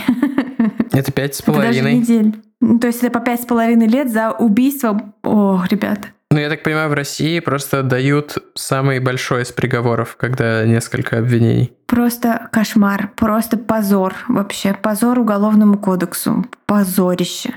Это 0.91 1.11
пять 1.11 1.35
с 1.35 1.39
Это 1.39 1.51
даже 1.53 1.79
половиной. 1.79 1.93
недель. 1.99 2.35
Ну, 2.59 2.77
То 2.79 2.87
есть 2.87 3.01
это 3.03 3.11
по 3.17 3.23
пять 3.23 3.41
с 3.41 3.45
половиной 3.45 3.87
лет 3.87 4.11
за 4.11 4.31
убийство. 4.31 5.13
О, 5.23 5.63
ребята. 5.69 6.09
Ну, 6.31 6.39
я 6.39 6.49
так 6.49 6.61
понимаю, 6.63 6.89
в 6.89 6.93
России 6.93 7.39
просто 7.39 7.83
дают 7.83 8.37
самый 8.55 8.99
большой 8.99 9.43
из 9.43 9.51
приговоров, 9.51 10.17
когда 10.17 10.65
несколько 10.65 11.19
обвинений. 11.19 11.71
Просто 11.89 12.47
кошмар, 12.51 13.11
просто 13.15 13.57
позор 13.57 14.13
вообще. 14.27 14.73
Позор 14.73 15.17
уголовному 15.17 15.77
кодексу. 15.79 16.45
Позорище. 16.67 17.55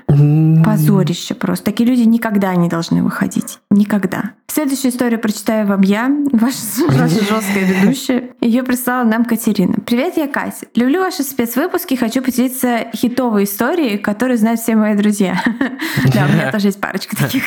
Позорище 0.64 1.34
просто. 1.34 1.66
Такие 1.66 1.86
люди 1.86 2.00
никогда 2.00 2.54
не 2.54 2.70
должны 2.70 3.02
выходить. 3.02 3.58
Никогда. 3.70 4.30
Следующую 4.46 4.90
историю 4.90 5.18
прочитаю 5.18 5.66
вам 5.66 5.82
я, 5.82 6.10
ваша, 6.32 6.56
ваша 6.88 7.20
жесткая 7.24 7.64
ведущая. 7.64 8.30
Ее 8.40 8.62
прислала 8.62 9.04
нам 9.04 9.24
Катерина. 9.26 9.74
Привет, 9.84 10.16
я 10.16 10.28
Катя. 10.28 10.66
Люблю 10.74 11.00
ваши 11.00 11.22
спецвыпуски, 11.22 11.94
хочу 11.94 12.22
поделиться 12.22 12.86
хитовой 12.94 13.44
историей, 13.44 13.98
которую 13.98 14.38
знают 14.38 14.60
все 14.60 14.76
мои 14.76 14.94
друзья. 14.94 15.42
Да, 16.14 16.26
у 16.26 16.32
меня 16.32 16.50
тоже 16.50 16.68
есть 16.68 16.80
парочка 16.80 17.16
таких. 17.16 17.44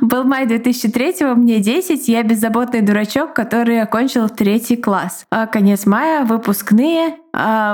Был 0.00 0.24
май 0.24 0.46
2003 0.46 1.14
мне 1.36 1.60
10, 1.60 2.08
я 2.08 2.22
беззаботный 2.22 2.80
дурачок, 2.80 3.32
который 3.32 3.80
окончил 3.80 4.28
третий 4.28 4.76
класс. 4.76 5.24
А 5.30 5.46
Конец 5.46 5.86
мая, 5.86 6.05
выпускные, 6.24 7.16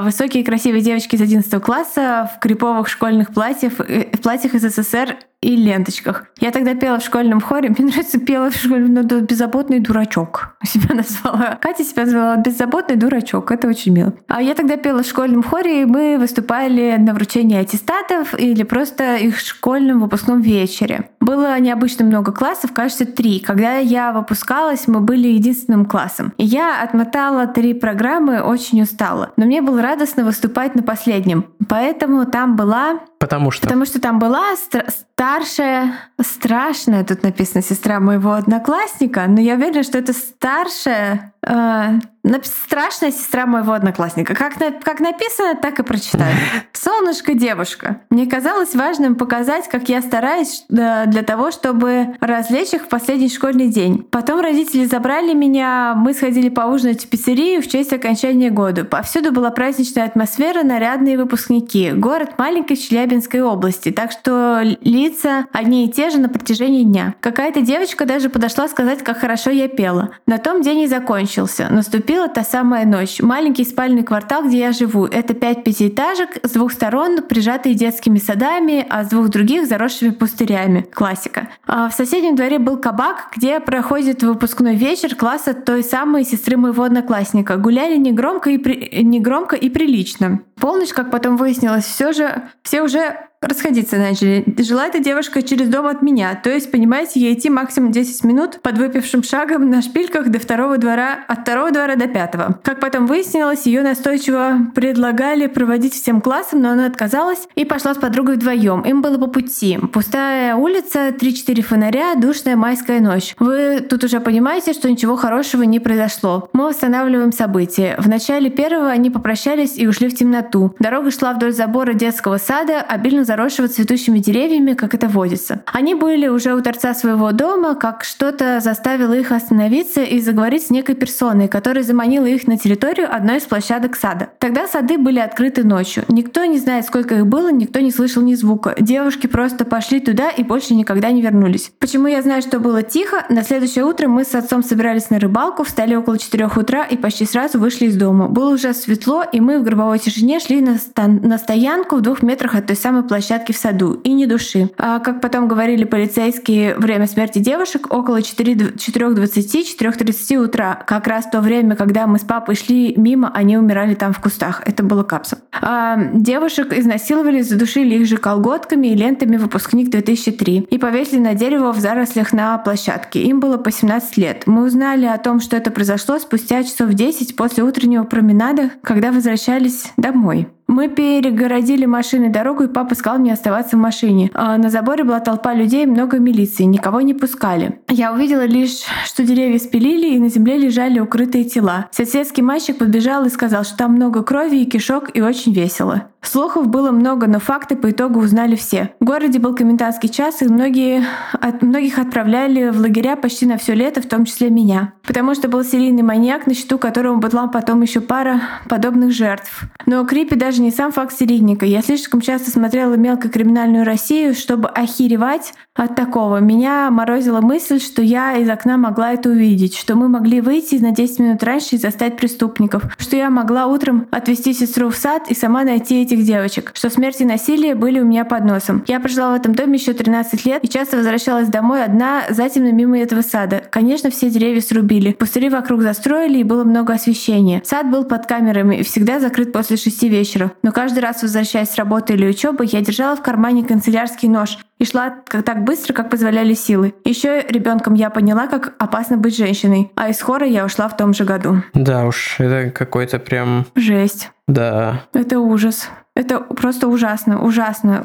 высокие 0.03 0.45
красивые 0.45 0.83
девочки 0.83 1.15
из 1.15 1.21
11 1.21 1.63
класса 1.63 2.31
в 2.35 2.41
криповых 2.41 2.89
школьных 2.89 3.33
платьях, 3.33 3.75
э, 3.81 4.09
в 4.13 4.21
платьях 4.21 4.55
из 4.55 4.63
СССР 4.63 5.17
и 5.43 5.57
ленточках. 5.57 6.27
Я 6.41 6.53
тогда 6.53 6.75
пела 6.75 7.01
в 7.01 7.05
школьном 7.05 7.41
хоре. 7.41 7.69
Мне 7.69 7.87
нравится 7.91 8.19
пела 8.19 8.51
в 8.51 8.57
школьном 8.57 8.95
ну, 8.95 9.21
беззаботный 9.21 9.81
дурачок. 9.81 10.57
Себя 10.65 10.95
назвала. 10.95 11.59
Катя 11.61 11.85
себя 11.85 12.05
назвала 12.05 12.37
беззаботный 12.37 12.97
дурачок. 12.97 13.51
Это 13.51 13.69
очень 13.69 13.93
мило. 13.93 14.15
А 14.29 14.41
я 14.41 14.55
тогда 14.55 14.77
пела 14.77 15.03
в 15.03 15.07
школьном 15.07 15.43
хоре, 15.43 15.83
и 15.83 15.85
мы 15.85 16.17
выступали 16.19 16.97
на 16.99 17.13
вручении 17.13 17.59
аттестатов 17.59 18.39
или 18.39 18.63
просто 18.63 19.17
их 19.17 19.39
школьном 19.39 20.01
выпускном 20.01 20.41
вечере. 20.41 21.11
Было 21.21 21.59
необычно 21.59 22.05
много 22.05 22.33
классов, 22.33 22.73
кажется, 22.73 23.05
три. 23.05 23.41
Когда 23.41 23.77
я 23.77 24.13
выпускалась, 24.13 24.87
мы 24.87 25.01
были 25.01 25.29
единственным 25.29 25.87
классом. 25.87 26.33
И 26.37 26.45
я 26.45 26.83
отмотала 26.83 27.47
три 27.47 27.75
программы, 27.75 28.41
очень 28.43 28.83
устала. 28.83 29.33
Но 29.37 29.45
мне 29.53 29.61
было 29.61 29.83
радостно 29.83 30.25
выступать 30.25 30.75
на 30.75 30.83
последнем. 30.83 31.45
Поэтому 31.69 32.25
там 32.25 32.57
была 32.57 33.01
Потому 33.23 33.53
что... 33.53 33.69
Потому 33.69 33.85
что 33.85 34.01
там 34.01 34.19
была 34.19 34.53
стра- 34.55 34.91
старшая, 35.23 35.93
страшная, 36.21 37.05
тут 37.05 37.23
написано, 37.23 37.63
сестра 37.63 38.01
моего 38.01 38.33
одноклассника, 38.33 39.27
но 39.29 39.41
я 39.41 39.55
уверена, 39.55 39.85
что 39.85 39.97
это 39.97 40.13
старшая, 40.13 41.33
э, 41.47 42.01
страшная 42.43 43.13
сестра 43.13 43.47
моего 43.47 43.73
одноклассника. 43.75 44.35
Как, 44.35 44.59
на- 44.59 44.73
как 44.73 44.99
написано, 44.99 45.55
так 45.55 45.79
и 45.79 45.85
прочитаю. 45.85 46.35
Солнышко 46.73 47.35
девушка. 47.35 48.01
Мне 48.11 48.27
казалось 48.27 48.75
важным 48.75 49.15
показать, 49.15 49.69
как 49.69 49.89
я 49.89 50.03
стараюсь 50.03 50.65
для 50.69 51.23
того, 51.25 51.53
чтобы 51.53 52.17
развлечь 52.21 52.75
их 52.75 52.83
в 52.83 52.89
последний 52.89 53.29
школьный 53.29 53.69
день. 53.69 54.03
Потом 54.11 54.41
родители 54.41 54.85
забрали 54.87 55.33
меня, 55.35 55.95
мы 55.97 56.15
сходили 56.15 56.49
поужинать 56.49 57.05
в 57.05 57.09
пиццерию 57.09 57.63
в 57.63 57.69
честь 57.69 57.93
окончания 57.93 58.51
года. 58.51 58.85
Повсюду 58.85 59.31
была 59.31 59.51
праздничная 59.51 60.07
атмосфера, 60.07 60.65
нарядные 60.65 61.17
выпускники. 61.17 61.93
Город 61.93 62.33
маленький 62.39 62.75
в 62.75 62.81
Челябинской 63.13 63.43
области, 63.43 63.91
так 63.91 64.11
что 64.11 64.63
лица 64.81 65.47
одни 65.53 65.87
и 65.87 65.91
те 65.91 66.09
же 66.09 66.19
на 66.19 66.29
протяжении 66.29 66.83
дня. 66.83 67.15
Какая-то 67.21 67.61
девочка 67.61 68.07
даже 68.07 68.31
подошла 68.31 68.69
сказать, 68.69 69.03
как 69.03 69.19
хорошо 69.19 69.51
я 69.51 69.69
пела. 69.69 70.11
На 70.27 70.39
том 70.39 70.63
день 70.63 70.81
и 70.81 70.87
закончился. 70.87 71.69
Наступила 71.71 72.29
та 72.29 72.43
самая 72.43 72.87
ночь. 72.87 73.21
Маленький 73.21 73.65
спальный 73.65 74.03
квартал, 74.03 74.45
где 74.45 74.61
я 74.61 74.73
живу. 74.73 75.05
Это 75.05 75.35
пять 75.35 75.63
пятиэтажек, 75.63 76.39
с 76.43 76.53
двух 76.53 76.73
сторон 76.73 77.23
прижатые 77.23 77.75
детскими 77.75 78.19
садами, 78.19 78.87
а 78.89 79.05
с 79.05 79.09
двух 79.09 79.29
других 79.29 79.67
заросшими 79.67 80.11
пустырями. 80.11 80.87
Классика. 80.95 81.49
А 81.67 81.91
в 81.91 81.93
соседнем 81.93 82.35
дворе 82.35 82.59
был 82.59 82.79
кабак, 82.79 83.29
где 83.37 83.61
проходит 83.61 84.23
выпускной 84.23 84.77
вечер 84.77 85.15
класса 85.15 85.53
той 85.53 85.83
самой 85.83 86.25
сестры 86.25 86.57
моего 86.57 86.85
одноклассника. 86.85 87.57
Гуляли 87.57 87.99
негромко 87.99 88.51
и, 88.51 88.59
при... 88.59 89.03
негромко 89.03 89.57
и 89.57 89.69
прилично. 89.69 90.41
Полночь, 90.63 90.93
как 90.93 91.11
потом 91.11 91.37
выяснилось, 91.37 91.85
все 91.85 92.13
же 92.13 92.49
все 92.63 92.83
уже 92.83 93.17
расходиться 93.43 93.97
начали. 93.97 94.45
Жила 94.59 94.87
эта 94.87 95.01
девушка 95.01 95.43
через 95.43 95.69
дом 95.69 95.87
от 95.87 96.01
меня. 96.03 96.35
То 96.43 96.51
есть, 96.51 96.71
понимаете, 96.71 97.21
ей 97.21 97.35
идти 97.35 97.51
максимум 97.51 97.93
10 97.93 98.25
минут 98.25 98.61
под 98.63 98.79
выпившим 98.79 99.23
шагом 99.23 99.69
на 99.69 99.83
шпильках 99.83 100.29
до 100.29 100.39
второго 100.39 100.79
двора, 100.79 101.19
от 101.29 101.41
второго 101.41 101.71
двора 101.71 101.97
до 101.97 102.07
пятого. 102.07 102.59
Как 102.63 102.81
потом 102.81 103.07
выяснилось, 103.07 103.67
ее 103.67 103.83
настойчиво 103.83 104.71
предлагали 104.75 105.47
проводить 105.49 105.95
всем 105.95 106.21
классом, 106.21 106.63
но 106.63 106.71
она 106.71 106.87
отказалась 106.87 107.49
и 107.55 107.65
пошла 107.65 107.95
с 107.95 107.99
подругой 107.99 108.37
вдвоем. 108.37 108.83
Им 108.83 109.03
было 109.03 109.19
по 109.19 109.27
пути. 109.27 109.79
Пустая 109.93 110.55
улица, 110.55 111.09
3-4 111.09 111.63
фонаря, 111.63 112.15
душная 112.15 112.57
майская 112.57 113.01
ночь. 113.01 113.35
Вы 113.39 113.81
тут 113.81 114.05
уже 114.05 114.21
понимаете, 114.21 114.73
что 114.73 114.91
ничего 114.91 115.17
хорошего 115.17 115.63
не 115.63 115.81
произошло. 115.81 116.49
Мы 116.53 116.69
восстанавливаем 116.69 117.33
события. 117.33 117.97
В 117.99 118.09
начале 118.09 118.51
первого 118.51 118.89
они 118.89 119.11
попрощались 119.11 119.77
и 119.77 119.87
ушли 119.87 120.09
в 120.09 120.15
темноту. 120.15 120.75
Дорога 120.79 121.11
шла 121.11 121.33
вдоль 121.33 121.53
забора 121.53 121.95
детского 121.95 122.39
сада, 122.39 122.81
обильно 122.81 123.25
заросшего 123.33 123.67
цветущими 123.67 124.19
деревьями, 124.19 124.75
как 124.75 124.93
это 124.95 125.09
водится. 125.09 125.63
Они 125.65 125.95
были 125.95 126.29
уже 126.29 126.53
у 126.55 126.61
торца 126.61 126.93
своего 126.93 127.33
дома, 127.33 127.75
как 127.75 128.05
что-то 128.05 128.61
заставило 128.61 129.15
их 129.15 129.33
остановиться 129.33 130.03
и 130.03 130.21
заговорить 130.21 130.67
с 130.67 130.71
некой 130.71 130.95
персоной, 130.95 131.49
которая 131.49 131.83
заманила 131.83 132.27
их 132.27 132.47
на 132.47 132.59
территорию 132.59 133.09
одной 133.11 133.39
из 133.39 133.45
площадок 133.45 133.97
сада. 133.97 134.29
Тогда 134.39 134.67
сады 134.67 134.99
были 134.99 135.19
открыты 135.19 135.65
ночью. 135.65 136.05
Никто 136.09 136.45
не 136.45 136.59
знает, 136.59 136.85
сколько 136.85 137.15
их 137.15 137.27
было, 137.27 137.51
никто 137.51 137.81
не 137.81 137.91
слышал 137.91 138.23
ни 138.23 138.35
звука. 138.35 138.75
Девушки 138.79 139.27
просто 139.27 139.65
пошли 139.65 140.01
туда 140.01 140.29
и 140.29 140.43
больше 140.43 140.75
никогда 140.75 141.11
не 141.11 141.23
вернулись. 141.23 141.73
Почему 141.79 142.09
я 142.09 142.21
знаю, 142.21 142.43
что 142.43 142.61
было 142.61 142.83
тихо? 142.83 143.25
На 143.31 143.43
следующее 143.43 143.87
утро 143.87 144.09
мы 144.09 144.25
с 144.25 144.35
отцом 144.35 144.63
собирались 144.63 145.09
на 145.09 145.19
рыбалку, 145.19 145.65
встали 145.65 145.95
около 145.95 146.19
4 146.19 146.51
утра 146.55 146.85
и 146.85 146.99
почти 146.99 147.25
сразу 147.25 147.59
вышли 147.59 147.87
из 147.87 147.97
дома. 147.97 148.29
Было 148.29 148.53
уже 148.53 148.75
светло, 148.75 149.25
и 149.33 149.41
мы 149.41 149.59
в 149.59 149.63
гробовой 149.63 149.99
тишине 149.99 150.39
шли 150.39 150.61
на, 150.61 150.77
стан- 150.77 151.23
на 151.23 151.39
стоянку 151.39 151.97
в 151.97 152.03
двух 152.03 152.21
метрах 152.23 152.57
от 152.57 152.67
той 152.67 152.77
самой 152.77 153.03
площадки 153.05 153.22
в 153.23 153.57
саду. 153.57 153.95
И 154.05 154.13
ни 154.13 154.27
души. 154.27 154.71
А, 154.79 154.99
как 154.99 155.21
потом 155.21 155.49
говорили 155.49 155.85
полицейские, 155.85 156.75
время 156.77 157.07
смерти 157.07 157.39
девушек 157.39 157.93
около 157.93 158.21
4.20-4.30 158.21 160.37
утра. 160.37 160.83
Как 160.87 161.07
раз 161.07 161.27
то 161.27 161.41
время, 161.41 161.77
когда 161.77 162.07
мы 162.07 162.19
с 162.19 162.23
папой 162.23 162.57
шли 162.57 162.95
мимо, 162.97 163.31
они 163.35 163.57
умирали 163.57 163.95
там 163.95 164.13
в 164.13 164.21
кустах. 164.21 164.63
Это 164.67 164.83
было 164.83 165.03
капсом. 165.03 165.39
А, 165.61 165.97
девушек 166.15 166.73
изнасиловали, 166.73 167.43
задушили 167.43 167.97
их 167.97 168.07
же 168.07 168.17
колготками 168.17 168.89
и 168.89 168.95
лентами 168.95 169.37
выпускник 169.37 169.91
2003 169.91 170.67
и 170.71 170.79
повесили 170.79 171.21
на 171.21 171.35
дерево 171.35 171.73
в 171.73 171.79
зарослях 171.79 172.33
на 172.33 172.59
площадке. 172.59 173.23
Им 173.23 173.41
было 173.41 173.57
по 173.57 173.71
17 173.71 174.17
лет. 174.17 174.43
Мы 174.47 174.65
узнали 174.65 175.07
о 175.07 175.19
том, 175.19 175.41
что 175.41 175.57
это 175.57 175.71
произошло 175.71 176.19
спустя 176.19 176.65
часов 176.65 176.91
10 176.91 177.37
после 177.37 177.63
утреннего 177.63 178.05
променада, 178.05 178.71
когда 178.83 179.13
возвращались 179.13 179.93
домой. 179.97 180.49
Мы 180.67 180.89
перегородили 180.89 181.85
машины 181.85 182.31
дорогу, 182.31 182.65
и 182.65 182.69
папа 182.69 182.95
сказал 182.95 183.19
мне 183.19 183.33
оставаться 183.33 183.77
в 183.77 183.81
машине. 183.81 184.31
А 184.35 184.57
на 184.57 184.71
заборе 184.71 185.05
была 185.05 185.21
толпа 185.21 185.55
людей, 185.55 185.87
много 185.87 186.19
милиции, 186.19 186.65
никого 186.65 187.01
не 187.01 187.15
пускали. 187.15 187.81
Я 187.89 188.13
увидела 188.13 188.45
лишь, 188.45 188.83
что 189.05 189.25
деревья 189.25 189.59
спилили, 189.59 190.15
и 190.15 190.19
на 190.19 190.29
земле 190.29 190.57
лежали 190.57 190.99
укрытые 190.99 191.45
тела. 191.45 191.89
Соседский 191.91 192.43
мальчик 192.43 192.79
подбежал 192.79 193.25
и 193.25 193.31
сказал, 193.31 193.65
что 193.65 193.77
там 193.77 193.93
много 193.93 194.23
крови 194.23 194.63
и 194.63 194.67
кишок, 194.67 195.11
и 195.15 195.21
очень 195.21 195.53
весело. 195.53 196.12
Слухов 196.25 196.69
было 196.69 196.93
много, 196.93 197.27
но 197.27 197.41
факты 197.41 197.75
по 197.75 197.91
итогу 197.91 198.21
узнали 198.21 198.55
все. 198.55 198.95
В 199.01 199.05
городе 199.05 199.41
был 199.41 199.57
комендантский 199.57 200.09
час, 200.09 200.41
и 200.41 200.47
многие, 200.47 201.05
от, 201.33 201.63
многих 201.63 201.99
отправляли 201.99 202.71
в 202.71 202.79
лагеря 202.79 203.17
почти 203.17 203.45
на 203.45 203.59
все 203.59 203.75
лето, 203.75 204.01
в 204.01 204.07
том 204.07 204.25
числе 204.25 204.49
меня. 204.49 204.95
Потому 205.05 205.35
что 205.35 205.49
был 205.49 205.65
серийный 205.65 206.03
маньяк, 206.03 206.47
на 206.47 206.55
счету 206.55 206.79
которого 206.79 207.17
была 207.17 207.49
потом 207.49 207.83
еще 207.83 208.01
пара 208.01 208.41
подобных 208.69 209.11
жертв. 209.11 209.65
Но 209.85 210.05
Крипи 210.07 210.37
даже 210.37 210.63
не 210.63 210.71
сам 210.71 210.93
факт 210.93 211.13
серийника. 211.19 211.67
Я 211.67 211.83
слишком 211.83 212.21
часто 212.21 212.51
смотрела 212.51 212.95
мелкокриминальную 212.95 213.85
Россию, 213.85 214.35
чтобы 214.35 214.69
охеревать 214.69 215.55
от 215.75 215.97
такого. 215.97 216.39
Меня 216.39 216.91
морозила 216.91 217.41
мысль, 217.41 217.81
что 217.81 218.01
я 218.01 218.37
из 218.37 218.49
окна 218.49 218.77
могла 218.77 219.13
это 219.13 219.29
увидеть, 219.29 219.77
что 219.77 219.97
мы 219.97 220.09
могли 220.09 220.41
выйти 220.41 220.77
на 220.77 220.93
10 220.93 221.19
минут 221.19 221.43
раньше 221.43 221.75
и 221.75 221.79
застать 221.79 222.17
преступников, 222.17 222.85
что 222.97 223.17
я 223.17 223.29
могла 223.29 223.67
утром 223.67 224.07
отвезти 224.13 224.53
сестру 224.53 224.89
в 224.91 224.97
сад 224.97 225.29
и 225.29 225.35
сама 225.35 225.65
найти 225.65 226.03
этих 226.13 226.25
девочек, 226.25 226.73
что 226.75 226.91
смерть 226.91 227.21
и 227.21 227.25
насилие 227.25 227.75
были 227.75 228.01
у 228.01 228.05
меня 228.05 228.25
под 228.25 228.45
носом. 228.45 228.85
Я 228.87 229.01
прожила 229.01 229.33
в 229.33 229.35
этом 229.35 229.55
доме 229.55 229.79
еще 229.79 229.93
13 229.93 230.45
лет 230.45 230.65
и 230.65 230.69
часто 230.69 230.97
возвращалась 230.99 231.49
домой 231.49 231.85
одна 231.85 232.25
затемно 232.29 232.73
мимо 232.73 232.99
этого 232.99 233.23
сада. 233.23 233.63
Конечно, 233.71 234.11
все 234.11 234.31
деревья 234.31 234.61
срубили, 234.61 235.13
пустыри 235.13 235.49
вокруг 235.49 235.83
застроили 235.83 236.39
и 236.39 236.45
было 236.45 236.65
много 236.65 236.95
освещения. 236.95 237.63
Сад 237.65 237.91
был 237.91 238.05
под 238.05 238.27
камерами 238.27 238.77
и 238.77 238.83
всегда 238.83 239.21
закрыт 239.21 239.53
после 239.53 239.77
шести 239.77 240.09
вечера. 240.09 240.53
Но 240.63 240.73
каждый 240.73 241.01
раз, 241.01 241.23
возвращаясь 241.23 241.71
с 241.71 241.77
работы 241.77 242.15
или 242.15 242.27
учебы, 242.27 242.67
я 242.67 242.81
держала 242.81 243.17
в 243.17 243.23
кармане 243.23 243.65
канцелярский 243.65 244.29
нож 244.29 244.59
и 244.79 244.85
шла 244.85 245.15
так 245.29 245.65
быстро, 245.65 245.95
как 245.95 246.11
позволяли 246.11 246.55
силы. 246.55 246.93
Еще 247.05 247.43
ребенком 247.49 247.95
я 247.95 248.11
поняла, 248.11 248.49
как 248.49 248.75
опасно 248.79 249.17
быть 249.17 249.37
женщиной, 249.37 249.91
а 249.95 250.09
из 250.09 250.21
хора 250.21 250.47
я 250.47 250.65
ушла 250.65 250.89
в 250.89 250.97
том 250.97 251.15
же 251.15 251.25
году. 251.25 251.63
Да 251.73 252.05
уж, 252.05 252.37
это 252.39 252.71
какой-то 252.71 253.19
прям... 253.19 253.67
Жесть. 253.77 254.31
Да. 254.49 255.05
Это 255.15 255.39
ужас. 255.39 255.89
Это 256.15 256.41
просто 256.41 256.89
ужасно, 256.89 257.43
ужасно. 257.43 258.03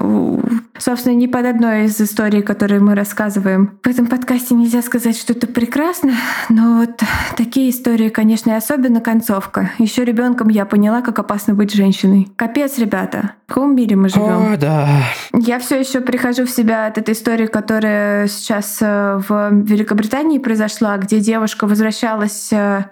Собственно, 0.78 1.14
ни 1.14 1.28
под 1.28 1.46
одной 1.46 1.86
из 1.86 2.00
историй, 2.00 2.42
которые 2.42 2.80
мы 2.80 2.96
рассказываем. 2.96 3.78
В 3.84 3.88
этом 3.88 4.08
подкасте 4.08 4.56
нельзя 4.56 4.82
сказать, 4.82 5.18
что 5.18 5.34
это 5.34 5.46
прекрасно, 5.48 6.14
но 6.48 6.78
вот 6.78 7.02
такие 7.36 7.70
истории, 7.70 8.10
конечно, 8.10 8.52
и 8.52 8.54
особенно 8.54 9.02
концовка. 9.02 9.72
Еще 9.78 10.06
ребенком 10.06 10.48
я 10.48 10.66
поняла, 10.66 11.02
как 11.02 11.20
опасно 11.20 11.54
быть 11.54 11.74
женщиной. 11.74 12.30
Капец, 12.38 12.78
ребята. 12.78 13.34
В 13.48 13.54
каком 13.54 13.78
мире 13.78 13.96
мы 13.96 14.10
живем? 14.10 14.54
О, 14.54 14.58
да. 14.58 14.90
Я 15.34 15.60
все 15.60 15.80
еще 15.80 16.02
прихожу 16.02 16.46
в 16.46 16.50
себя 16.50 16.86
от 16.88 16.98
этой 16.98 17.14
истории, 17.14 17.46
которая 17.46 18.28
сейчас 18.28 18.80
э, 18.82 19.22
в 19.26 19.52
Великобритании 19.64 20.38
произошла, 20.38 20.98
где 20.98 21.22
девушка 21.22 21.66
возвращалась 21.66 22.52
э, 22.52 22.84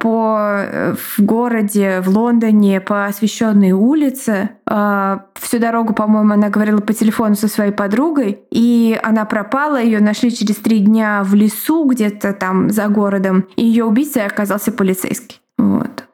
по 0.00 0.36
э, 0.38 0.94
в 0.94 1.22
городе, 1.22 2.02
в 2.02 2.10
Лондоне, 2.10 2.82
по 2.82 3.06
освещенной 3.06 3.72
улице, 3.72 4.50
а, 4.66 5.24
всю 5.34 5.58
дорогу, 5.58 5.94
по-моему, 5.94 6.34
она 6.34 6.50
говорила 6.50 6.80
по 6.80 6.92
телефону 6.92 7.34
со 7.34 7.48
своей 7.48 7.72
подругой, 7.72 8.40
и 8.50 8.98
она 9.02 9.24
пропала, 9.24 9.80
ее 9.80 10.00
нашли 10.00 10.30
через 10.30 10.56
три 10.56 10.80
дня 10.80 11.22
в 11.24 11.34
лесу 11.34 11.84
где-то 11.84 12.34
там 12.34 12.68
за 12.68 12.88
городом, 12.88 13.46
и 13.56 13.64
ее 13.64 13.86
убийцей 13.86 14.26
оказался 14.26 14.72
полицейский. 14.72 15.40
Вот. 15.56 16.04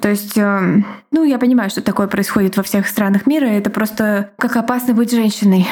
То 0.00 0.08
есть, 0.08 0.36
э, 0.36 0.82
ну, 1.10 1.24
я 1.24 1.38
понимаю, 1.38 1.70
что 1.70 1.82
такое 1.82 2.08
происходит 2.08 2.56
во 2.56 2.62
всех 2.62 2.88
странах 2.88 3.26
мира. 3.26 3.46
Это 3.46 3.70
просто 3.70 4.30
как 4.38 4.56
опасно 4.56 4.94
быть 4.94 5.12
женщиной. 5.12 5.66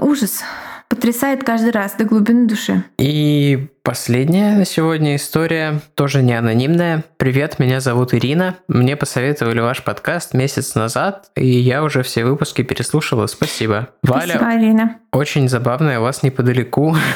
Ужас 0.00 0.42
потрясает 0.88 1.44
каждый 1.44 1.70
раз 1.70 1.94
до 1.94 2.04
глубины 2.04 2.46
души. 2.46 2.84
И 2.98 3.68
последняя 3.84 4.56
на 4.56 4.64
сегодня 4.64 5.14
история, 5.14 5.80
тоже 5.94 6.22
не 6.22 6.32
анонимная. 6.32 7.04
Привет, 7.18 7.58
меня 7.58 7.80
зовут 7.80 8.14
Ирина. 8.14 8.56
Мне 8.66 8.96
посоветовали 8.96 9.60
ваш 9.60 9.84
подкаст 9.84 10.32
месяц 10.32 10.74
назад, 10.74 11.30
и 11.36 11.46
я 11.46 11.84
уже 11.84 12.02
все 12.02 12.24
выпуски 12.24 12.62
переслушала. 12.62 13.26
Спасибо. 13.26 13.90
Валя, 14.02 14.36
Спасибо, 14.36 14.54
Ирина. 14.54 14.98
очень 15.12 15.48
забавная, 15.48 16.00
вас 16.00 16.22
неподалеку. 16.22 16.96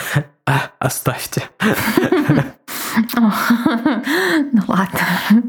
А, 0.51 0.71
оставьте. 0.79 1.43
Ну 4.53 4.63
ладно. 4.67 4.99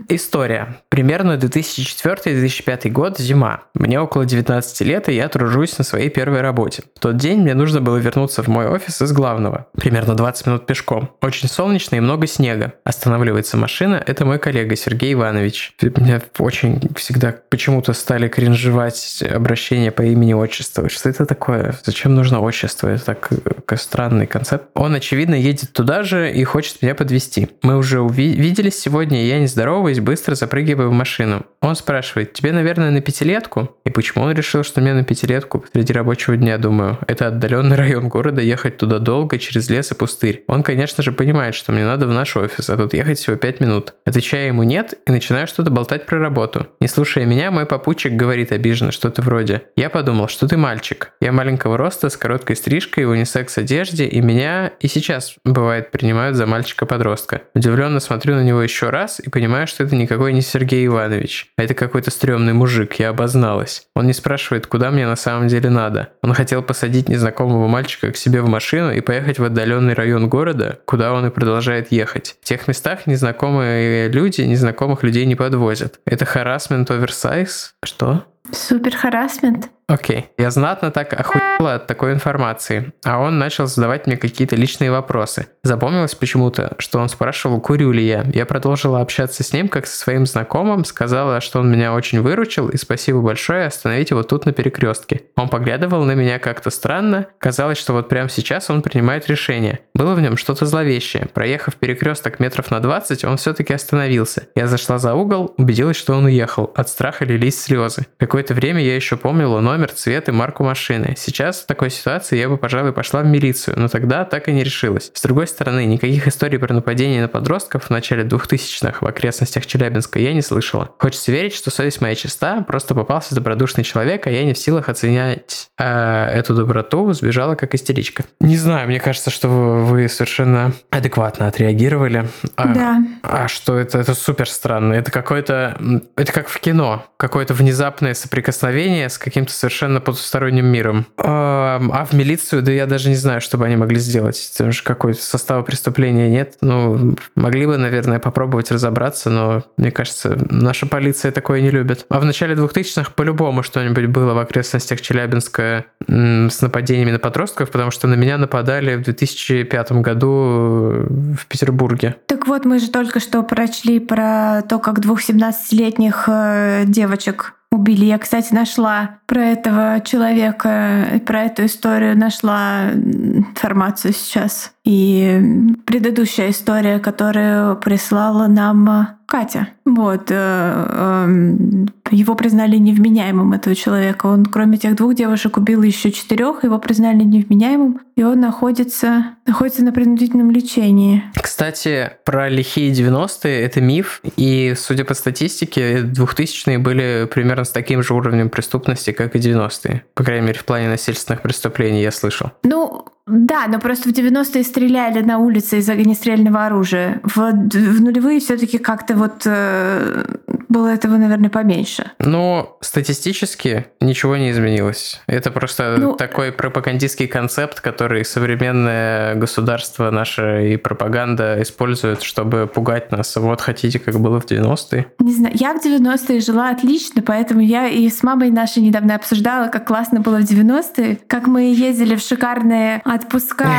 История. 0.07 0.77
Примерно 0.89 1.33
2004-2005 1.33 2.89
год, 2.89 3.19
зима. 3.19 3.63
Мне 3.73 3.99
около 3.99 4.25
19 4.25 4.81
лет, 4.81 5.09
и 5.09 5.13
я 5.13 5.29
тружусь 5.29 5.77
на 5.77 5.83
своей 5.83 6.09
первой 6.09 6.41
работе. 6.41 6.83
В 6.95 6.99
тот 6.99 7.17
день 7.17 7.41
мне 7.41 7.53
нужно 7.53 7.81
было 7.81 7.97
вернуться 7.97 8.43
в 8.43 8.47
мой 8.47 8.67
офис 8.67 9.01
из 9.01 9.11
главного. 9.11 9.67
Примерно 9.73 10.15
20 10.15 10.47
минут 10.47 10.65
пешком. 10.65 11.08
Очень 11.21 11.49
солнечно 11.49 11.95
и 11.95 11.99
много 11.99 12.27
снега. 12.27 12.73
Останавливается 12.83 13.57
машина, 13.57 14.01
это 14.05 14.25
мой 14.25 14.39
коллега 14.39 14.75
Сергей 14.75 15.13
Иванович. 15.13 15.75
Меня 15.81 16.21
очень 16.37 16.81
всегда 16.95 17.35
почему-то 17.49 17.93
стали 17.93 18.27
кринжевать 18.27 19.23
обращения 19.23 19.91
по 19.91 20.01
имени-отчеству. 20.01 20.89
Что 20.89 21.09
это 21.09 21.25
такое? 21.25 21.75
Зачем 21.83 22.15
нужно 22.15 22.39
отчество? 22.41 22.87
Это 22.87 23.05
так 23.05 23.29
э, 23.31 23.75
странный 23.75 24.27
концепт. 24.27 24.67
Он, 24.73 24.95
очевидно, 24.95 25.35
едет 25.35 25.73
туда 25.73 26.03
же 26.03 26.31
и 26.31 26.43
хочет 26.43 26.81
меня 26.81 26.95
подвести. 26.95 27.49
Мы 27.61 27.77
уже 27.77 28.01
увиделись 28.01 28.79
сегодня, 28.79 29.23
и 29.23 29.27
я 29.27 29.39
не 29.39 29.47
здороваюсь, 29.47 29.99
быстро 29.99 30.35
запрыгиваю 30.35 30.89
в 30.89 30.93
машину. 30.93 31.45
Он 31.61 31.75
спрашивает, 31.75 32.33
тебе, 32.33 32.51
наверное, 32.51 32.91
на 32.91 33.01
пятилетку? 33.01 33.77
И 33.85 33.89
почему 33.89 34.23
он 34.23 34.31
решил, 34.31 34.63
что 34.63 34.81
мне 34.81 34.93
на 34.93 35.03
пятилетку 35.03 35.65
среди 35.73 35.93
рабочего 35.93 36.37
дня, 36.37 36.57
думаю? 36.57 36.97
Это 37.07 37.27
отдаленный 37.27 37.75
район 37.75 38.07
города, 38.07 38.41
ехать 38.41 38.77
туда 38.77 38.99
долго, 38.99 39.37
через 39.37 39.69
лес 39.69 39.91
и 39.91 39.95
пустырь. 39.95 40.43
Он, 40.47 40.63
конечно 40.63 40.98
же, 41.01 41.11
понимает, 41.11 41.55
что 41.55 41.71
мне 41.71 41.85
надо 41.85 42.07
в 42.07 42.11
наш 42.11 42.35
офис, 42.35 42.69
а 42.69 42.77
тут 42.77 42.93
ехать 42.93 43.19
всего 43.19 43.35
пять 43.35 43.59
минут. 43.59 43.93
Отвечаю 44.05 44.47
ему 44.47 44.63
нет 44.63 44.93
и 45.05 45.11
начинаю 45.11 45.47
что-то 45.47 45.71
болтать 45.71 46.05
про 46.05 46.19
работу. 46.19 46.67
Не 46.79 46.87
слушая 46.87 47.25
меня, 47.25 47.51
мой 47.51 47.65
попутчик 47.65 48.13
говорит 48.13 48.51
обиженно 48.51 48.91
что-то 48.91 49.21
вроде 49.21 49.63
«Я 49.75 49.89
подумал, 49.89 50.27
что 50.27 50.47
ты 50.47 50.57
мальчик. 50.57 51.11
Я 51.21 51.31
маленького 51.31 51.77
роста, 51.77 52.09
с 52.09 52.17
короткой 52.17 52.55
стрижкой, 52.55 53.05
в 53.05 53.09
унисекс 53.09 53.57
одежде, 53.57 54.05
и 54.05 54.21
меня 54.21 54.73
и 54.79 54.87
сейчас, 54.87 55.35
бывает, 55.43 55.91
принимают 55.91 56.35
за 56.35 56.45
мальчика-подростка. 56.45 57.41
Удивленно 57.53 57.99
смотрю 57.99 58.35
на 58.35 58.43
него 58.43 58.61
еще 58.61 58.89
раз 58.89 59.19
и 59.19 59.29
понимаю, 59.29 59.67
что 59.67 59.83
это 59.83 59.95
никакой 59.95 60.33
не 60.33 60.41
Сергей 60.41 60.85
Иванович, 60.85 61.47
а 61.57 61.63
это 61.63 61.73
какой-то 61.73 62.11
стрёмный 62.11 62.53
мужик, 62.53 62.95
я 62.95 63.09
обозналась. 63.09 63.87
Он 63.95 64.07
не 64.07 64.13
спрашивает, 64.13 64.67
куда 64.67 64.91
мне 64.91 65.07
на 65.07 65.15
самом 65.15 65.47
деле 65.47 65.69
надо. 65.69 66.09
Он 66.21 66.33
хотел 66.33 66.63
посадить 66.63 67.09
незнакомого 67.09 67.67
мальчика 67.67 68.11
к 68.11 68.17
себе 68.17 68.41
в 68.41 68.49
машину 68.49 68.91
и 68.91 69.01
поехать 69.01 69.39
в 69.39 69.43
отдаленный 69.43 69.93
район 69.93 70.29
города, 70.29 70.79
куда 70.89 71.13
он 71.13 71.23
и 71.23 71.29
продолжает 71.29 71.91
ехать. 71.91 72.35
В 72.41 72.45
тех 72.45 72.67
местах 72.67 73.05
незнакомые 73.05 74.09
люди 74.09 74.41
незнакомых 74.41 75.03
людей 75.03 75.27
не 75.27 75.35
подвозят. 75.35 75.99
Это 76.03 76.25
харасмент 76.25 76.89
оверсайз? 76.89 77.75
Что? 77.83 78.25
Супер 78.51 78.97
харасмент. 78.97 79.69
Окей. 79.89 80.27
Я 80.37 80.51
знатно 80.51 80.91
так 80.91 81.13
охуела 81.19 81.73
от 81.73 81.87
такой 81.87 82.13
информации, 82.13 82.93
а 83.03 83.17
он 83.17 83.39
начал 83.39 83.65
задавать 83.65 84.05
мне 84.05 84.17
какие-то 84.17 84.55
личные 84.55 84.91
вопросы. 84.91 85.47
Запомнилось 85.63 86.13
почему-то, 86.13 86.75
что 86.77 86.99
он 86.99 87.09
спрашивал, 87.09 87.59
курю 87.59 87.91
ли 87.91 88.05
я. 88.05 88.23
Я 88.31 88.45
продолжила 88.45 89.01
общаться 89.01 89.43
с 89.43 89.51
ним, 89.51 89.67
как 89.67 89.87
со 89.87 89.97
своим 89.97 90.27
знакомым, 90.27 90.85
сказала, 90.85 91.41
что 91.41 91.59
он 91.59 91.71
меня 91.71 91.93
очень 91.93 92.21
выручил, 92.21 92.69
и 92.69 92.77
спасибо 92.77 93.21
большое, 93.21 93.65
остановить 93.65 94.11
его 94.11 94.21
тут 94.21 94.45
на 94.45 94.51
перекрестке. 94.51 95.21
Он 95.35 95.49
поглядывал 95.49 96.03
на 96.03 96.13
меня 96.13 96.37
как-то 96.37 96.69
странно, 96.69 97.25
казалось, 97.39 97.79
что 97.79 97.93
вот 97.93 98.09
прямо 98.09 98.29
сейчас 98.29 98.69
он 98.69 98.83
принимает 98.83 99.27
решение. 99.27 99.79
Было 99.95 100.13
в 100.13 100.21
нем 100.21 100.37
что-то 100.37 100.67
зловещее. 100.67 101.27
Проехав 101.33 101.75
перекресток 101.77 102.39
метров 102.39 102.69
на 102.69 102.79
20, 102.79 103.25
он 103.25 103.37
все-таки 103.37 103.73
остановился. 103.73 104.43
Я 104.53 104.67
зашла 104.67 104.99
за 104.99 105.15
угол, 105.15 105.55
убедилась, 105.57 105.97
что 105.97 106.13
он 106.13 106.25
уехал. 106.25 106.71
От 106.75 106.89
страха 106.89 107.25
лились 107.25 107.59
слезы. 107.59 108.05
Какое-то 108.17 108.53
время 108.53 108.83
я 108.83 108.95
еще 108.95 109.17
помнила 109.17 109.59
номер 109.59 109.78
номер, 109.79 109.93
цвет 109.93 110.27
и 110.27 110.33
марку 110.33 110.65
машины. 110.65 111.15
Сейчас 111.17 111.61
в 111.61 111.65
такой 111.65 111.89
ситуации 111.89 112.37
я 112.37 112.49
бы, 112.49 112.57
пожалуй, 112.57 112.91
пошла 112.91 113.21
в 113.21 113.25
милицию, 113.27 113.79
но 113.79 113.87
тогда 113.87 114.25
так 114.25 114.49
и 114.49 114.51
не 114.51 114.61
решилась. 114.61 115.09
С 115.13 115.21
другой 115.21 115.47
стороны, 115.47 115.85
никаких 115.85 116.27
историй 116.27 116.59
про 116.59 116.73
нападение 116.73 117.21
на 117.21 117.29
подростков 117.29 117.85
в 117.85 117.89
начале 117.89 118.25
2000-х 118.25 118.97
в 118.99 119.07
окрестностях 119.07 119.65
Челябинска 119.65 120.19
я 120.19 120.33
не 120.33 120.41
слышала. 120.41 120.93
Хочется 120.99 121.31
верить, 121.31 121.55
что 121.55 121.71
совесть 121.71 122.01
моя 122.01 122.13
чиста, 122.15 122.61
просто 122.67 122.93
попался 122.93 123.35
добродушный 123.35 123.85
человек, 123.85 124.27
а 124.27 124.31
я 124.31 124.43
не 124.43 124.53
в 124.53 124.57
силах 124.57 124.89
оценять 124.89 125.69
э, 125.77 125.85
эту 125.85 126.55
доброту, 126.55 127.13
сбежала 127.13 127.55
как 127.55 127.73
истеричка. 127.73 128.25
Не 128.41 128.57
знаю, 128.57 128.85
мне 128.89 128.99
кажется, 128.99 129.29
что 129.29 129.47
вы 129.47 130.09
совершенно 130.09 130.73
адекватно 130.89 131.47
отреагировали. 131.47 132.27
А, 132.57 132.67
да. 132.67 133.03
А 133.23 133.47
что 133.47 133.77
это? 133.77 133.99
Это 133.99 134.13
супер 134.13 134.49
странно. 134.49 134.91
Это 134.95 135.09
какое-то... 135.09 135.79
Это 136.17 136.33
как 136.33 136.49
в 136.49 136.59
кино. 136.59 137.05
Какое-то 137.15 137.53
внезапное 137.53 138.13
соприкосновение 138.13 139.07
с 139.07 139.17
каким-то 139.17 139.53
совершенно 139.53 139.68
совершенно 139.69 140.01
потусторонним 140.01 140.65
миром. 140.65 141.05
А 141.17 142.05
в 142.09 142.13
милицию, 142.13 142.63
да 142.63 142.71
я 142.71 142.87
даже 142.87 143.09
не 143.09 143.15
знаю, 143.15 143.39
что 143.39 143.57
бы 143.57 143.65
они 143.65 143.75
могли 143.75 143.99
сделать. 143.99 144.51
Потому 144.53 144.71
что 144.73 144.83
какой-то 144.83 145.21
состава 145.21 145.61
преступления 145.61 146.27
нет. 146.27 146.57
Ну, 146.61 147.15
могли 147.35 147.67
бы, 147.67 147.77
наверное, 147.77 148.19
попробовать 148.19 148.71
разобраться, 148.71 149.29
но 149.29 149.63
мне 149.77 149.91
кажется, 149.91 150.37
наша 150.49 150.87
полиция 150.87 151.31
такое 151.31 151.61
не 151.61 151.69
любит. 151.69 152.05
А 152.09 152.19
в 152.19 152.25
начале 152.25 152.55
2000-х 152.55 153.11
по-любому 153.15 153.61
что-нибудь 153.61 154.07
было 154.07 154.33
в 154.33 154.39
окрестностях 154.39 155.01
Челябинска 155.01 155.85
с 156.07 156.61
нападениями 156.61 157.11
на 157.11 157.19
подростков, 157.19 157.69
потому 157.69 157.91
что 157.91 158.07
на 158.07 158.15
меня 158.15 158.37
нападали 158.37 158.95
в 158.95 159.03
2005 159.03 159.91
году 159.93 161.05
в 161.07 161.45
Петербурге. 161.47 162.15
Так 162.25 162.47
вот, 162.47 162.65
мы 162.65 162.79
же 162.79 162.89
только 162.89 163.19
что 163.19 163.43
прочли 163.43 163.99
про 163.99 164.63
то, 164.67 164.79
как 164.79 164.99
двух 164.99 165.21
17-летних 165.21 166.23
э, 166.27 166.83
девочек 166.87 167.53
убили. 167.71 168.05
Я, 168.05 168.17
кстати, 168.17 168.53
нашла 168.53 169.19
про 169.25 169.41
этого 169.41 170.01
человека, 170.01 171.21
про 171.25 171.43
эту 171.43 171.65
историю 171.65 172.17
нашла 172.17 172.91
информацию 172.93 174.13
сейчас. 174.13 174.73
И 174.83 175.39
предыдущая 175.85 176.49
история, 176.49 176.99
которую 176.99 177.77
прислала 177.77 178.47
нам 178.47 179.18
Катя. 179.29 179.69
Вот. 179.85 180.31
Э, 180.31 181.25
эм, 181.25 181.87
его 182.09 182.33
признали 182.33 182.77
невменяемым, 182.77 183.53
этого 183.53 183.75
человека. 183.75 184.25
Он, 184.25 184.43
кроме 184.43 184.77
тех 184.77 184.95
двух 184.95 185.13
девушек, 185.13 185.57
убил 185.57 185.83
еще 185.83 186.11
четырех. 186.11 186.63
Его 186.63 186.79
признали 186.79 187.23
невменяемым, 187.23 188.01
и 188.15 188.23
он 188.23 188.39
находится, 188.39 189.35
находится 189.45 189.83
на 189.83 189.91
принудительном 189.91 190.49
лечении. 190.49 191.23
Кстати, 191.35 192.11
про 192.25 192.49
лихие 192.49 192.91
90-е 192.91 193.61
это 193.61 193.81
миф. 193.81 194.21
И, 194.35 194.73
судя 194.75 195.05
по 195.05 195.13
статистике, 195.13 195.99
2000-е 196.01 196.79
были 196.79 197.29
примерно 197.31 197.65
с 197.65 197.69
таким 197.69 198.01
же 198.01 198.15
уровнем 198.15 198.49
преступности, 198.49 199.11
как 199.11 199.35
и 199.35 199.39
90-е. 199.39 200.05
По 200.15 200.23
крайней 200.23 200.47
мере, 200.47 200.57
в 200.57 200.65
плане 200.65 200.89
насильственных 200.89 201.43
преступлений 201.43 202.01
я 202.01 202.11
слышал. 202.11 202.51
Ну, 202.63 203.05
да, 203.29 203.67
но 203.67 203.79
просто 203.79 204.09
в 204.09 204.11
90-е 204.11 204.63
стреляли 204.63 205.21
на 205.21 205.37
улице 205.37 205.77
из 205.77 205.89
огнестрельного 205.89 206.65
оружия. 206.65 207.21
В, 207.23 207.37
в 207.37 208.01
нулевые 208.01 208.39
все 208.39 208.57
таки 208.57 208.79
как-то 208.79 209.15
вот 209.15 209.43
э, 209.45 210.23
было 210.69 210.87
этого, 210.87 211.17
наверное, 211.17 211.49
поменьше. 211.49 212.11
Ну, 212.19 212.77
статистически 212.79 213.87
ничего 213.99 214.37
не 214.37 214.51
изменилось. 214.51 215.19
Это 215.27 215.51
просто 215.51 215.95
ну, 215.97 216.15
такой 216.15 216.51
пропагандистский 216.51 217.27
концепт, 217.27 217.81
который 217.81 218.23
современное 218.23 219.35
государство 219.35 220.11
наше 220.11 220.73
и 220.73 220.77
пропаганда 220.77 221.61
используют, 221.61 222.21
чтобы 222.21 222.67
пугать 222.67 223.11
нас. 223.11 223.35
Вот 223.35 223.61
хотите, 223.61 223.99
как 223.99 224.19
было 224.19 224.39
в 224.39 224.45
90-е? 224.45 225.07
Не 225.19 225.33
знаю, 225.33 225.55
я 225.57 225.73
в 225.73 225.83
90-е 225.83 226.39
жила 226.39 226.69
отлично, 226.69 227.23
поэтому 227.23 227.61
я 227.61 227.87
и 227.87 228.07
с 228.07 228.21
мамой 228.21 228.51
нашей 228.51 228.83
недавно 228.83 229.15
обсуждала, 229.15 229.67
как 229.67 229.87
классно 229.87 230.19
было 230.21 230.37
в 230.37 230.43
90-е, 230.43 231.19
как 231.27 231.47
мы 231.47 231.73
ездили 231.73 232.15
в 232.15 232.21
шикарные 232.21 233.01
отпуска 233.05 233.69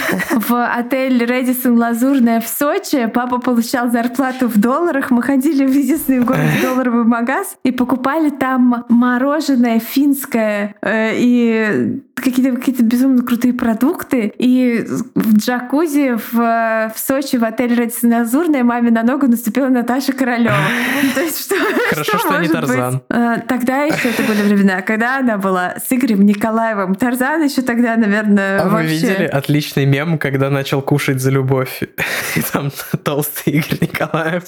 в 0.30 0.66
отель 0.66 1.24
Редисон 1.24 1.78
Лазурная 1.78 2.40
в 2.40 2.48
Сочи. 2.48 3.06
Папа 3.06 3.38
получал 3.38 3.90
зарплату 3.90 4.48
в 4.48 4.58
долларах. 4.58 5.12
Мы 5.12 5.22
ходили 5.22 5.64
в 5.64 5.70
единственный 5.70 6.20
в 6.46 6.62
долларовый 6.62 7.04
магаз 7.04 7.56
и 7.64 7.70
покупали 7.70 8.30
там 8.30 8.84
мороженое 8.88 9.80
финское 9.80 10.74
э, 10.82 11.12
и 11.14 12.00
какие-то 12.22 12.56
какие 12.56 12.74
безумно 12.82 13.22
крутые 13.22 13.54
продукты. 13.54 14.32
И 14.38 14.84
в 15.14 15.36
джакузи 15.36 16.16
в, 16.16 16.32
в 16.32 16.98
Сочи 16.98 17.36
в 17.36 17.44
отеле 17.44 17.76
Радисон 17.76 18.12
Лазурная 18.12 18.64
маме 18.64 18.90
на 18.90 19.02
ногу 19.02 19.26
наступила 19.26 19.68
Наташа 19.68 20.12
Королева. 20.12 20.54
То 21.14 21.20
есть 21.20 21.40
что, 21.40 21.56
Хорошо, 21.88 22.18
что, 22.18 22.40
не 22.40 22.48
Тарзан. 22.48 23.02
Э, 23.08 23.36
тогда 23.46 23.84
еще 23.84 24.10
это 24.10 24.22
были 24.22 24.42
времена, 24.42 24.82
когда 24.82 25.18
она 25.18 25.38
была 25.38 25.74
с 25.76 25.92
Игорем 25.92 26.24
Николаевым. 26.26 26.94
Тарзан 26.94 27.42
еще 27.42 27.62
тогда, 27.62 27.96
наверное, 27.96 28.62
А 28.62 28.68
вы 28.68 28.84
видели 28.84 29.24
отличный 29.24 29.86
мем, 29.86 30.18
когда 30.18 30.50
начал 30.50 30.82
кушать 30.82 31.20
за 31.20 31.30
любовь? 31.30 31.82
И 32.36 32.42
там 32.52 32.70
толстый 33.04 33.54
Игорь 33.54 33.78
Николаев. 33.80 34.44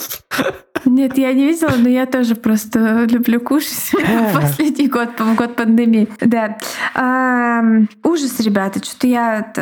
Нет, 0.84 1.16
я 1.16 1.32
не 1.32 1.46
видела, 1.46 1.74
но 1.76 1.88
я 1.88 2.06
тоже 2.06 2.34
просто 2.34 3.06
люблю 3.08 3.40
кушать. 3.40 3.92
Последний 4.34 4.88
год, 4.88 5.10
год 5.36 5.56
пандемии. 5.56 6.08
Да. 6.20 6.58
Ужас, 8.02 8.40
ребята, 8.40 8.84
что-то 8.84 9.06
я, 9.06 9.52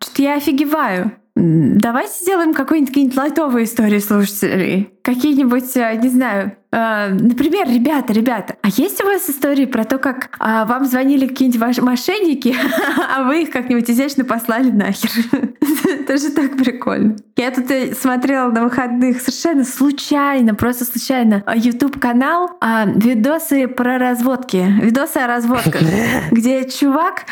что-то 0.00 0.22
я 0.22 0.36
офигеваю. 0.36 1.12
Давайте 1.42 2.12
сделаем 2.20 2.52
какую-нибудь 2.52 3.16
лайтовую 3.16 3.64
историю 3.64 4.02
слушателей. 4.02 4.90
Какие-нибудь, 5.02 5.74
э, 5.74 5.96
не 5.96 6.10
знаю, 6.10 6.52
э, 6.70 7.08
например, 7.14 7.66
ребята, 7.66 8.12
ребята, 8.12 8.56
а 8.60 8.68
есть 8.68 9.02
у 9.02 9.06
вас 9.06 9.30
истории 9.30 9.64
про 9.64 9.84
то, 9.84 9.96
как 9.96 10.36
э, 10.38 10.64
вам 10.66 10.84
звонили 10.84 11.26
какие-нибудь 11.26 11.80
мошенники, 11.80 12.54
а 13.16 13.22
вы 13.24 13.44
их 13.44 13.50
как-нибудь 13.50 13.90
изящно 13.90 14.26
послали 14.26 14.70
нахер? 14.70 15.10
Это 15.88 16.18
же 16.18 16.30
так 16.30 16.58
прикольно. 16.58 17.16
Я 17.36 17.50
тут 17.52 17.70
э, 17.70 17.94
смотрела 17.94 18.50
на 18.50 18.62
выходных 18.62 19.22
совершенно 19.22 19.64
случайно, 19.64 20.54
просто 20.54 20.84
случайно, 20.84 21.42
YouTube 21.54 21.98
канал 21.98 22.50
а, 22.60 22.84
видосы 22.84 23.66
про 23.66 23.96
разводки, 23.96 24.58
видосы 24.82 25.16
о 25.16 25.26
разводках, 25.26 25.80
где 26.30 26.68
чувак 26.68 27.24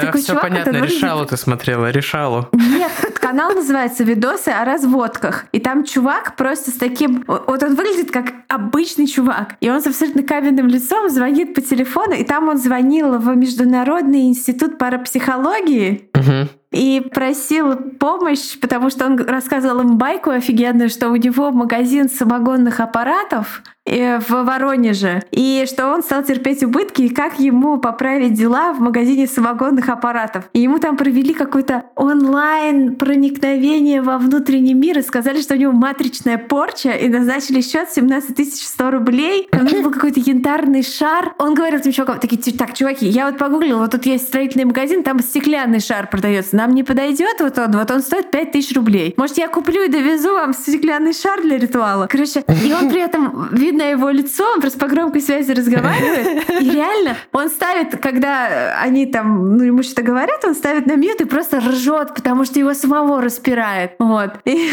да, 0.00 0.06
такой 0.06 0.20
все 0.20 0.28
чувак, 0.28 0.42
понятно, 0.42 0.76
решалу 0.78 1.26
ты 1.26 1.36
смотрела, 1.36 1.90
решалу. 1.90 2.48
Нет, 2.52 2.92
канал 3.20 3.52
называется 3.54 4.04
«Видосы 4.04 4.48
о 4.48 4.64
разводках». 4.64 5.46
И 5.52 5.60
там 5.60 5.84
чувак 5.84 6.36
просто 6.36 6.70
с 6.70 6.74
таким... 6.74 7.24
Вот 7.26 7.62
он 7.62 7.74
выглядит 7.74 8.10
как 8.10 8.32
обычный 8.48 9.06
чувак. 9.06 9.56
И 9.60 9.70
он 9.70 9.82
с 9.82 9.86
абсолютно 9.86 10.22
каменным 10.22 10.66
лицом 10.66 11.08
звонит 11.10 11.54
по 11.54 11.60
телефону, 11.60 12.14
и 12.14 12.24
там 12.24 12.48
он 12.48 12.58
звонил 12.58 13.18
в 13.18 13.36
Международный 13.36 14.28
институт 14.28 14.78
парапсихологии. 14.78 16.10
Угу 16.14 16.48
и 16.72 17.00
просил 17.12 17.76
помощь, 17.76 18.58
потому 18.60 18.90
что 18.90 19.06
он 19.06 19.16
рассказывал 19.18 19.80
им 19.80 19.98
байку 19.98 20.30
офигенную, 20.30 20.88
что 20.88 21.10
у 21.10 21.16
него 21.16 21.50
магазин 21.52 22.08
самогонных 22.08 22.80
аппаратов, 22.80 23.62
Э, 23.84 24.20
в 24.20 24.30
Воронеже, 24.30 25.22
и 25.32 25.64
что 25.66 25.88
он 25.88 26.04
стал 26.04 26.22
терпеть 26.22 26.62
убытки, 26.62 27.02
и 27.02 27.08
как 27.08 27.40
ему 27.40 27.78
поправить 27.78 28.32
дела 28.32 28.72
в 28.72 28.78
магазине 28.78 29.26
самогонных 29.26 29.88
аппаратов. 29.88 30.48
И 30.52 30.60
ему 30.60 30.78
там 30.78 30.96
провели 30.96 31.34
какой-то 31.34 31.86
онлайн 31.96 32.94
проникновение 32.94 34.00
во 34.00 34.18
внутренний 34.18 34.74
мир 34.74 35.00
и 35.00 35.02
сказали, 35.02 35.40
что 35.40 35.54
у 35.54 35.56
него 35.56 35.72
матричная 35.72 36.38
порча, 36.38 36.90
и 36.90 37.08
назначили 37.08 37.60
счет 37.60 37.90
17 37.90 38.54
100 38.54 38.90
рублей. 38.92 39.48
Там 39.50 39.66
был 39.82 39.90
какой-то 39.90 40.20
янтарный 40.20 40.84
шар. 40.84 41.34
Он 41.38 41.54
говорил 41.54 41.80
этим 41.80 41.90
чувакам, 41.90 42.20
такие, 42.20 42.56
так, 42.56 42.74
чуваки, 42.74 43.08
я 43.08 43.26
вот 43.26 43.36
погуглил, 43.36 43.78
вот 43.78 43.90
тут 43.90 44.06
есть 44.06 44.28
строительный 44.28 44.66
магазин, 44.66 45.02
там 45.02 45.18
стеклянный 45.18 45.80
шар 45.80 46.06
продается. 46.06 46.54
Нам 46.62 46.76
не 46.76 46.84
подойдет 46.84 47.40
вот 47.40 47.58
он, 47.58 47.72
вот 47.72 47.90
он 47.90 48.02
стоит 48.02 48.30
5000 48.30 48.76
рублей. 48.76 49.14
Может, 49.16 49.36
я 49.36 49.48
куплю 49.48 49.82
и 49.82 49.88
довезу 49.88 50.34
вам 50.34 50.52
стеклянный 50.52 51.12
шар 51.12 51.42
для 51.42 51.58
ритуала? 51.58 52.06
Короче, 52.06 52.44
и 52.64 52.72
он 52.72 52.88
при 52.88 53.00
этом 53.00 53.48
видно 53.50 53.82
его 53.82 54.10
лицо, 54.10 54.44
он 54.54 54.60
просто 54.60 54.78
по 54.78 54.86
громкой 54.86 55.22
связи 55.22 55.50
разговаривает. 55.50 56.48
И 56.62 56.70
реально, 56.70 57.16
он 57.32 57.48
ставит, 57.48 58.00
когда 58.00 58.78
они 58.80 59.06
там, 59.06 59.56
ну, 59.56 59.64
ему 59.64 59.82
что-то 59.82 60.02
говорят, 60.02 60.44
он 60.44 60.54
ставит 60.54 60.86
на 60.86 60.94
мьют 60.94 61.20
и 61.20 61.24
просто 61.24 61.58
ржет, 61.58 62.14
потому 62.14 62.44
что 62.44 62.60
его 62.60 62.74
самого 62.74 63.20
распирает. 63.20 63.96
Вот. 63.98 64.30
И 64.44 64.70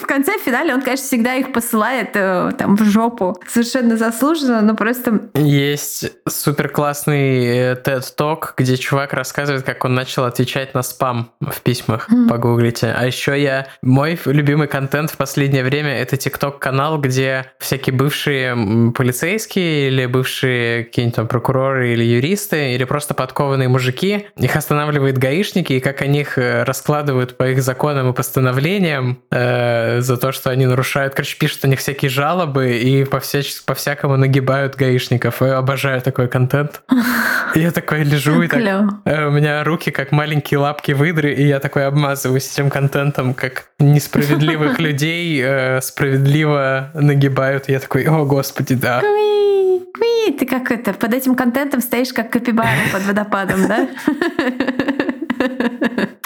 в 0.00 0.06
конце, 0.06 0.38
в 0.38 0.40
финале, 0.40 0.72
он, 0.72 0.80
конечно, 0.80 1.04
всегда 1.04 1.34
их 1.34 1.52
посылает 1.52 2.12
э, 2.14 2.52
там 2.56 2.76
в 2.76 2.84
жопу. 2.84 3.38
Совершенно 3.46 3.98
заслуженно, 3.98 4.62
но 4.62 4.74
просто... 4.74 5.28
Есть 5.34 6.12
супер 6.26 6.70
классный 6.70 7.74
TED 7.74 8.04
Talk, 8.16 8.54
где 8.56 8.78
чувак 8.78 9.12
рассказывает, 9.12 9.64
как 9.64 9.84
он 9.84 9.94
начал 9.94 10.24
отвечать 10.24 10.72
на 10.72 10.82
спам 10.82 11.09
в 11.40 11.60
письмах. 11.62 12.08
Mm. 12.10 12.28
Погуглите. 12.28 12.94
А 12.96 13.06
еще 13.06 13.40
я... 13.40 13.66
Мой 13.82 14.18
любимый 14.24 14.68
контент 14.68 15.10
в 15.10 15.16
последнее 15.16 15.64
время— 15.64 15.98
это 16.00 16.16
TikTok 16.16 16.58
канал 16.58 16.98
где 16.98 17.46
всякие 17.58 17.94
бывшие 17.94 18.92
полицейские 18.92 19.88
или 19.88 20.06
бывшие 20.06 20.84
какие-нибудь 20.84 21.16
там 21.16 21.28
прокуроры 21.28 21.92
или 21.92 22.04
юристы, 22.04 22.74
или 22.74 22.84
просто 22.84 23.14
подкованные 23.14 23.68
мужики, 23.68 24.26
их 24.36 24.56
останавливают 24.56 25.18
гаишники, 25.18 25.74
и 25.74 25.80
как 25.80 26.02
они 26.02 26.20
их 26.20 26.38
э, 26.38 26.62
раскладывают 26.64 27.36
по 27.36 27.48
их 27.48 27.62
законам 27.62 28.10
и 28.10 28.12
постановлениям 28.12 29.22
э, 29.30 30.00
за 30.00 30.16
то, 30.16 30.32
что 30.32 30.50
они 30.50 30.66
нарушают, 30.66 31.14
короче, 31.14 31.36
пишут 31.38 31.64
у 31.64 31.68
них 31.68 31.78
всякие 31.78 32.10
жалобы 32.10 32.76
и 32.76 33.04
по, 33.04 33.20
всяч... 33.20 33.62
по 33.64 33.74
всякому 33.74 34.16
нагибают 34.16 34.76
гаишников. 34.76 35.42
Я 35.42 35.58
обожаю 35.58 36.00
такой 36.00 36.28
контент. 36.28 36.82
Я 37.54 37.72
такой 37.72 38.04
лежу, 38.04 38.42
и 38.42 38.48
так 38.48 38.60
э, 39.04 39.26
у 39.26 39.30
меня 39.30 39.64
руки 39.64 39.90
как 39.90 40.12
маленькие 40.12 40.58
лапки 40.58 40.92
выдры, 41.00 41.32
и 41.32 41.46
я 41.46 41.58
такой 41.58 41.86
обмазываюсь 41.86 42.52
этим 42.52 42.70
контентом, 42.70 43.34
как 43.34 43.70
несправедливых 43.78 44.78
людей 44.86 45.40
э, 45.42 45.80
справедливо 45.80 46.90
нагибают. 46.94 47.68
Я 47.68 47.80
такой, 47.80 48.04
о, 48.04 48.24
господи, 48.24 48.74
да. 48.74 49.00
Куи, 49.00 49.80
куи. 49.92 50.32
Ты 50.38 50.46
как 50.46 50.70
это, 50.70 50.92
под 50.92 51.14
этим 51.14 51.34
контентом 51.34 51.80
стоишь 51.80 52.12
как 52.12 52.30
капибара 52.30 52.68
под 52.92 53.04
водопадом, 53.06 53.66
да? 53.66 53.88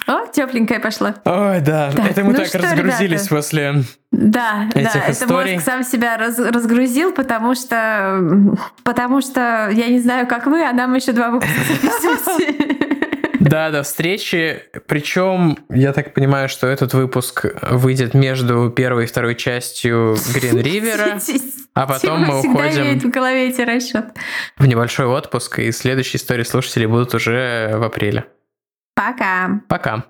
О, 0.06 0.26
тепленькая 0.26 0.80
пошла. 0.80 1.14
Ой, 1.24 1.60
да. 1.60 1.90
да. 1.94 2.08
Это 2.08 2.22
мы 2.24 2.32
ну 2.32 2.38
так 2.38 2.46
что, 2.46 2.58
разгрузились 2.58 3.22
ребята? 3.22 3.34
после 3.34 3.74
да, 4.10 4.68
этих 4.74 4.92
да, 4.92 5.10
историй. 5.10 5.52
это 5.52 5.54
мозг 5.54 5.64
сам 5.64 5.82
себя 5.82 6.16
раз, 6.18 6.38
разгрузил, 6.38 7.12
потому 7.12 7.54
что, 7.54 8.56
потому 8.82 9.22
что 9.22 9.70
я 9.72 9.88
не 9.88 10.00
знаю, 10.00 10.26
как 10.26 10.46
вы, 10.46 10.62
а 10.62 10.72
нам 10.72 10.94
еще 10.94 11.12
два 11.12 11.30
выпуска 11.30 11.54
Да, 13.54 13.70
до 13.70 13.84
встречи. 13.84 14.64
Причем, 14.88 15.56
я 15.70 15.92
так 15.92 16.12
понимаю, 16.12 16.48
что 16.48 16.66
этот 16.66 16.92
выпуск 16.92 17.46
выйдет 17.70 18.12
между 18.12 18.68
первой 18.68 19.04
и 19.04 19.06
второй 19.06 19.36
частью 19.36 20.16
Грин 20.34 20.58
Ривера. 20.60 21.20
А 21.72 21.86
потом 21.86 22.22
мы 22.24 22.40
уходим 22.40 22.98
в 22.98 23.10
голове 23.12 23.50
эти 23.50 23.60
расчет. 23.60 24.06
в 24.58 24.66
небольшой 24.66 25.06
отпуск, 25.06 25.60
и 25.60 25.70
следующие 25.70 26.18
истории 26.18 26.42
слушателей 26.42 26.86
будут 26.86 27.14
уже 27.14 27.70
в 27.76 27.84
апреле. 27.84 28.24
Пока. 28.96 29.60
Пока. 29.68 30.04